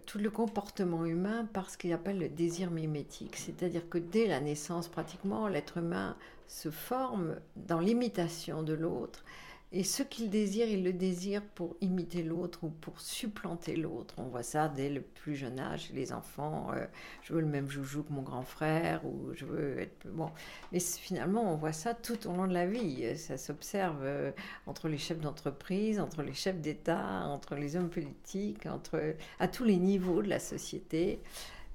tout 0.05 0.19
le 0.19 0.29
comportement 0.29 1.05
humain 1.05 1.47
par 1.53 1.69
ce 1.71 1.77
qu'il 1.77 1.93
appelle 1.93 2.19
le 2.19 2.29
désir 2.29 2.69
mimétique. 2.69 3.37
C'est-à-dire 3.37 3.89
que 3.89 3.97
dès 3.97 4.27
la 4.27 4.41
naissance, 4.41 4.87
pratiquement, 4.89 5.47
l'être 5.47 5.77
humain 5.77 6.15
se 6.47 6.69
forme 6.69 7.37
dans 7.55 7.79
l'imitation 7.79 8.61
de 8.61 8.73
l'autre 8.73 9.23
et 9.73 9.85
ce 9.85 10.03
qu'il 10.03 10.29
désire, 10.29 10.67
il 10.67 10.83
le 10.83 10.91
désire 10.91 11.41
pour 11.41 11.77
imiter 11.79 12.23
l'autre 12.23 12.65
ou 12.65 12.69
pour 12.69 12.99
supplanter 12.99 13.77
l'autre. 13.77 14.15
On 14.17 14.23
voit 14.23 14.43
ça 14.43 14.67
dès 14.67 14.89
le 14.89 14.99
plus 14.99 15.35
jeune 15.35 15.61
âge, 15.61 15.91
les 15.93 16.11
enfants. 16.11 16.71
Euh, 16.73 16.85
je 17.23 17.33
veux 17.33 17.39
le 17.39 17.47
même 17.47 17.69
joujou 17.69 18.03
que 18.03 18.11
mon 18.11 18.21
grand 18.21 18.43
frère 18.43 19.05
ou 19.05 19.33
je 19.33 19.45
veux 19.45 19.79
être 19.79 20.07
bon. 20.09 20.29
Mais 20.73 20.81
finalement, 20.81 21.53
on 21.53 21.55
voit 21.55 21.71
ça 21.71 21.93
tout 21.93 22.27
au 22.27 22.33
long 22.33 22.47
de 22.47 22.53
la 22.53 22.67
vie. 22.67 23.17
Ça 23.17 23.37
s'observe 23.37 24.01
euh, 24.03 24.31
entre 24.67 24.89
les 24.89 24.97
chefs 24.97 25.21
d'entreprise, 25.21 26.01
entre 26.01 26.21
les 26.21 26.33
chefs 26.33 26.59
d'État, 26.59 27.23
entre 27.27 27.55
les 27.55 27.77
hommes 27.77 27.89
politiques, 27.89 28.65
entre 28.65 29.15
à 29.39 29.47
tous 29.47 29.63
les 29.63 29.77
niveaux 29.77 30.21
de 30.21 30.27
la 30.29 30.39
société. 30.39 31.21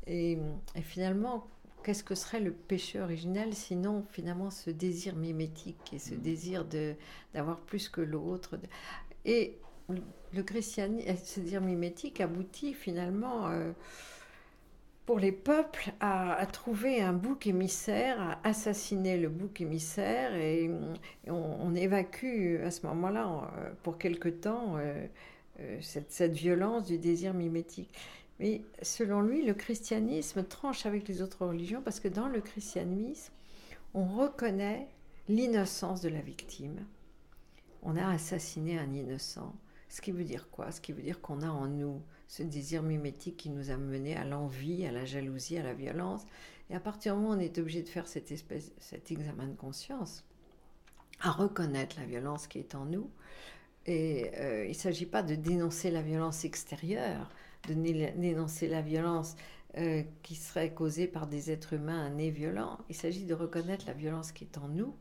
Et, 0.07 0.39
et 0.75 0.83
finalement, 0.83 1.47
qu'est-ce 1.87 2.03
que 2.03 2.17
serait 2.17 2.41
le 2.41 2.51
péché 2.51 3.01
originel 3.01 3.55
sinon 3.55 4.05
finalement 4.11 4.51
ce 4.51 4.71
désir 4.71 5.15
mimétique 5.15 5.93
et 5.93 6.01
ce 6.01 6.15
mm. 6.15 6.19
désir 6.19 6.65
de 6.65 6.95
d'avoir 7.33 7.61
plus 7.61 7.89
que 7.89 8.01
l'autre 8.01 8.59
et 9.25 9.57
le 10.35 10.43
christianisme, 10.43 11.17
ce 11.25 11.39
désir 11.39 11.61
mimétique 11.61 12.21
aboutit 12.21 12.75
finalement 12.75 13.47
euh, 13.47 13.71
pour 15.05 15.21
les 15.21 15.31
peuples 15.31 15.93
à, 16.01 16.45
trouver 16.53 17.01
un 17.01 17.13
bouc 17.13 17.47
émissaire, 17.47 18.21
à 18.21 18.41
assassiner 18.43 19.17
le 19.17 19.29
bouc 19.29 19.61
émissaire 19.61 20.35
et, 20.35 20.69
on, 21.29 21.73
évacue 21.77 22.61
à 22.65 22.73
ce 22.73 22.85
moment-là 22.89 23.49
pour 23.85 23.99
quelque 23.99 24.29
temps 24.29 24.77
euh, 24.79 25.07
euh, 25.61 25.79
cette, 25.81 26.11
cette 26.11 26.33
violence 26.33 26.87
du 26.87 26.99
désir 26.99 27.33
mimétique. 27.33 27.97
Mais 28.39 28.63
selon 28.83 29.23
lui, 29.23 29.45
le 29.45 29.55
christianisme 29.55 30.45
tranche 30.45 30.87
avec 30.87 31.09
les 31.09 31.23
autres 31.23 31.47
religions 31.47 31.83
parce 31.83 32.01
que 32.01 32.09
dans 32.09 32.29
le 32.29 32.41
christianisme, 32.41 33.33
on 33.95 34.05
reconnaît 34.05 34.89
l'innocence 35.29 36.01
de 36.03 36.09
la 36.09 36.21
victime. 36.21 36.87
On 37.83 37.97
a 37.97 38.09
assassiné 38.09 38.79
un 38.79 38.93
innocent. 38.93 39.55
Ce 39.89 40.01
qui 40.01 40.13
veut 40.13 40.25
dire 40.25 40.51
quoi? 40.51 40.71
Ce 40.71 40.81
qui 40.81 40.93
veut 40.93 41.03
dire 41.03 41.21
qu'on 41.21 41.43
a 41.43 41.49
en 41.49 41.67
nous 41.67 42.03
ce 42.29 42.43
désir 42.43 42.83
mimétique 42.83 43.37
qui 43.37 43.51
nous 43.51 43.71
a 43.71 43.77
mené 43.77 44.17
à 44.17 44.25
l'envie, 44.25 44.85
à 44.85 44.93
la 44.93 45.05
jalousie, 45.05 45.59
à 45.59 45.63
la 45.63 45.75
violence. 45.75 46.23
Et 46.69 46.75
à 46.75 46.81
partir 46.81 47.15
du 47.15 47.21
moment 47.21 47.35
où 47.35 47.37
on 47.37 47.41
est 47.41 47.59
obligé 47.59 47.83
de 47.83 47.89
faire 47.89 48.09
cette 48.09 48.33
espèce, 48.33 48.73
cet 48.79 49.13
examen 49.13 49.47
de 49.47 49.55
conscience, 49.55 50.25
à 51.21 51.31
reconnaître 51.31 51.97
la 51.99 52.05
violence 52.05 52.49
qui 52.49 52.59
est 52.59 52.75
en 52.75 52.85
nous, 52.85 53.09
et 53.87 54.33
euh, 54.39 54.65
il 54.65 54.71
ne 54.71 54.75
s'agit 54.75 55.07
pas 55.07 55.23
de 55.23 55.37
dénoncer 55.37 55.93
la 55.93 56.03
violence 56.03 56.45
extérieure, 56.45 57.31
de 57.67 57.75
dénoncer 57.75 58.69
la 58.69 58.83
violence 58.83 59.37
euh, 59.79 60.03
qui 60.23 60.35
serait 60.35 60.73
causée 60.73 61.07
par 61.07 61.27
des 61.27 61.51
êtres 61.51 61.75
humains 61.75 62.09
nés 62.11 62.31
violents. 62.31 62.79
Il 62.89 62.95
s'agit 62.95 63.25
de 63.25 63.35
reconnaître 63.35 63.85
la 63.87 63.93
violence 63.93 64.33
qui 64.33 64.45
est 64.45 64.59
en 64.59 64.69
nous 64.69 64.95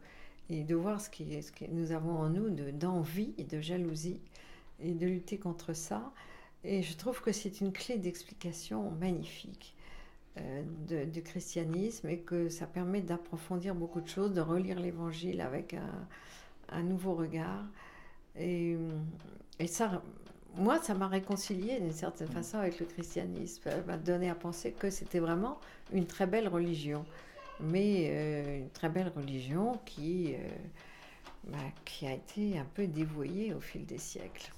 et 0.49 0.63
de 0.63 0.75
voir 0.75 0.99
ce, 0.99 1.09
qui, 1.09 1.41
ce 1.41 1.51
que 1.51 1.65
nous 1.69 1.91
avons 1.91 2.17
en 2.17 2.29
nous 2.29 2.49
d'envie 2.49 3.33
et 3.37 3.43
de 3.43 3.61
jalousie 3.61 4.19
et 4.81 4.91
de 4.91 5.05
lutter 5.07 5.37
contre 5.37 5.73
ça. 5.73 6.11
Et 6.63 6.83
je 6.83 6.97
trouve 6.97 7.21
que 7.21 7.31
c'est 7.31 7.61
une 7.61 7.71
clé 7.71 7.97
d'explication 7.97 8.91
magnifique 8.91 9.75
euh, 10.37 11.05
du 11.05 11.23
christianisme 11.23 12.09
et 12.09 12.19
que 12.19 12.49
ça 12.49 12.67
permet 12.67 13.01
d'approfondir 13.01 13.75
beaucoup 13.75 14.01
de 14.01 14.09
choses, 14.09 14.33
de 14.33 14.41
relire 14.41 14.79
l'évangile 14.79 15.39
avec 15.41 15.73
un, 15.73 16.07
un 16.69 16.83
nouveau 16.83 17.13
regard. 17.15 17.63
Et, 18.37 18.75
et 19.59 19.67
ça, 19.67 20.01
moi, 20.57 20.79
ça 20.81 20.93
m'a 20.93 21.07
réconcilié 21.07 21.79
d'une 21.79 21.91
certaine 21.91 22.27
façon 22.27 22.57
avec 22.57 22.79
le 22.79 22.85
christianisme. 22.85 23.61
Ça 23.63 23.77
m'a 23.85 23.97
donné 23.97 24.29
à 24.29 24.35
penser 24.35 24.71
que 24.71 24.89
c'était 24.89 25.19
vraiment 25.19 25.59
une 25.93 26.05
très 26.05 26.27
belle 26.27 26.47
religion. 26.47 27.05
Mais 27.59 28.09
euh, 28.09 28.57
une 28.59 28.69
très 28.69 28.89
belle 28.89 29.11
religion 29.15 29.79
qui, 29.85 30.33
euh, 30.33 30.49
bah, 31.45 31.57
qui 31.85 32.05
a 32.05 32.13
été 32.13 32.57
un 32.59 32.65
peu 32.73 32.87
dévoyée 32.87 33.53
au 33.53 33.61
fil 33.61 33.85
des 33.85 33.97
siècles. 33.97 34.51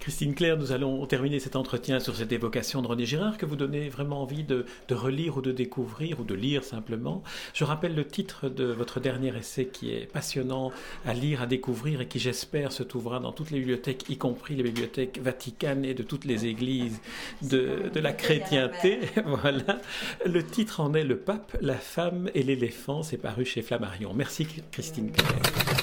Christine 0.00 0.34
Claire, 0.34 0.56
nous 0.56 0.72
allons 0.72 1.04
terminer 1.06 1.40
cet 1.40 1.56
entretien 1.56 2.00
sur 2.00 2.14
cette 2.14 2.30
évocation 2.30 2.82
de 2.82 2.86
René 2.86 3.06
Girard 3.06 3.38
que 3.38 3.46
vous 3.46 3.56
donnez 3.56 3.88
vraiment 3.88 4.22
envie 4.22 4.44
de, 4.44 4.64
relire 4.90 5.38
ou 5.38 5.40
de 5.40 5.52
découvrir 5.52 6.20
ou 6.20 6.24
de 6.24 6.34
lire 6.34 6.64
simplement. 6.64 7.22
Je 7.54 7.64
rappelle 7.64 7.94
le 7.94 8.06
titre 8.06 8.48
de 8.48 8.64
votre 8.64 9.00
dernier 9.00 9.36
essai 9.36 9.66
qui 9.66 9.92
est 9.92 10.06
passionnant 10.06 10.70
à 11.04 11.14
lire, 11.14 11.42
à 11.42 11.46
découvrir 11.46 12.00
et 12.00 12.06
qui 12.06 12.18
j'espère 12.18 12.72
se 12.72 12.82
trouvera 12.82 13.20
dans 13.20 13.32
toutes 13.32 13.50
les 13.50 13.58
bibliothèques, 13.58 14.08
y 14.08 14.16
compris 14.16 14.54
les 14.54 14.62
bibliothèques 14.62 15.18
vaticanes 15.20 15.84
et 15.84 15.94
de 15.94 16.02
toutes 16.02 16.24
les 16.24 16.46
églises 16.46 17.00
de, 17.42 17.90
de 17.92 18.00
la 18.00 18.12
chrétienté. 18.12 19.00
voilà. 19.26 19.80
Le 20.24 20.44
titre 20.44 20.80
en 20.80 20.94
est 20.94 21.04
Le 21.04 21.18
pape, 21.18 21.56
la 21.60 21.76
femme 21.76 22.30
et 22.34 22.42
l'éléphant. 22.42 23.02
C'est 23.02 23.16
paru 23.16 23.44
chez 23.44 23.62
Flammarion. 23.62 24.12
Merci 24.14 24.46
Christine 24.70 25.10
Claire. 25.10 25.75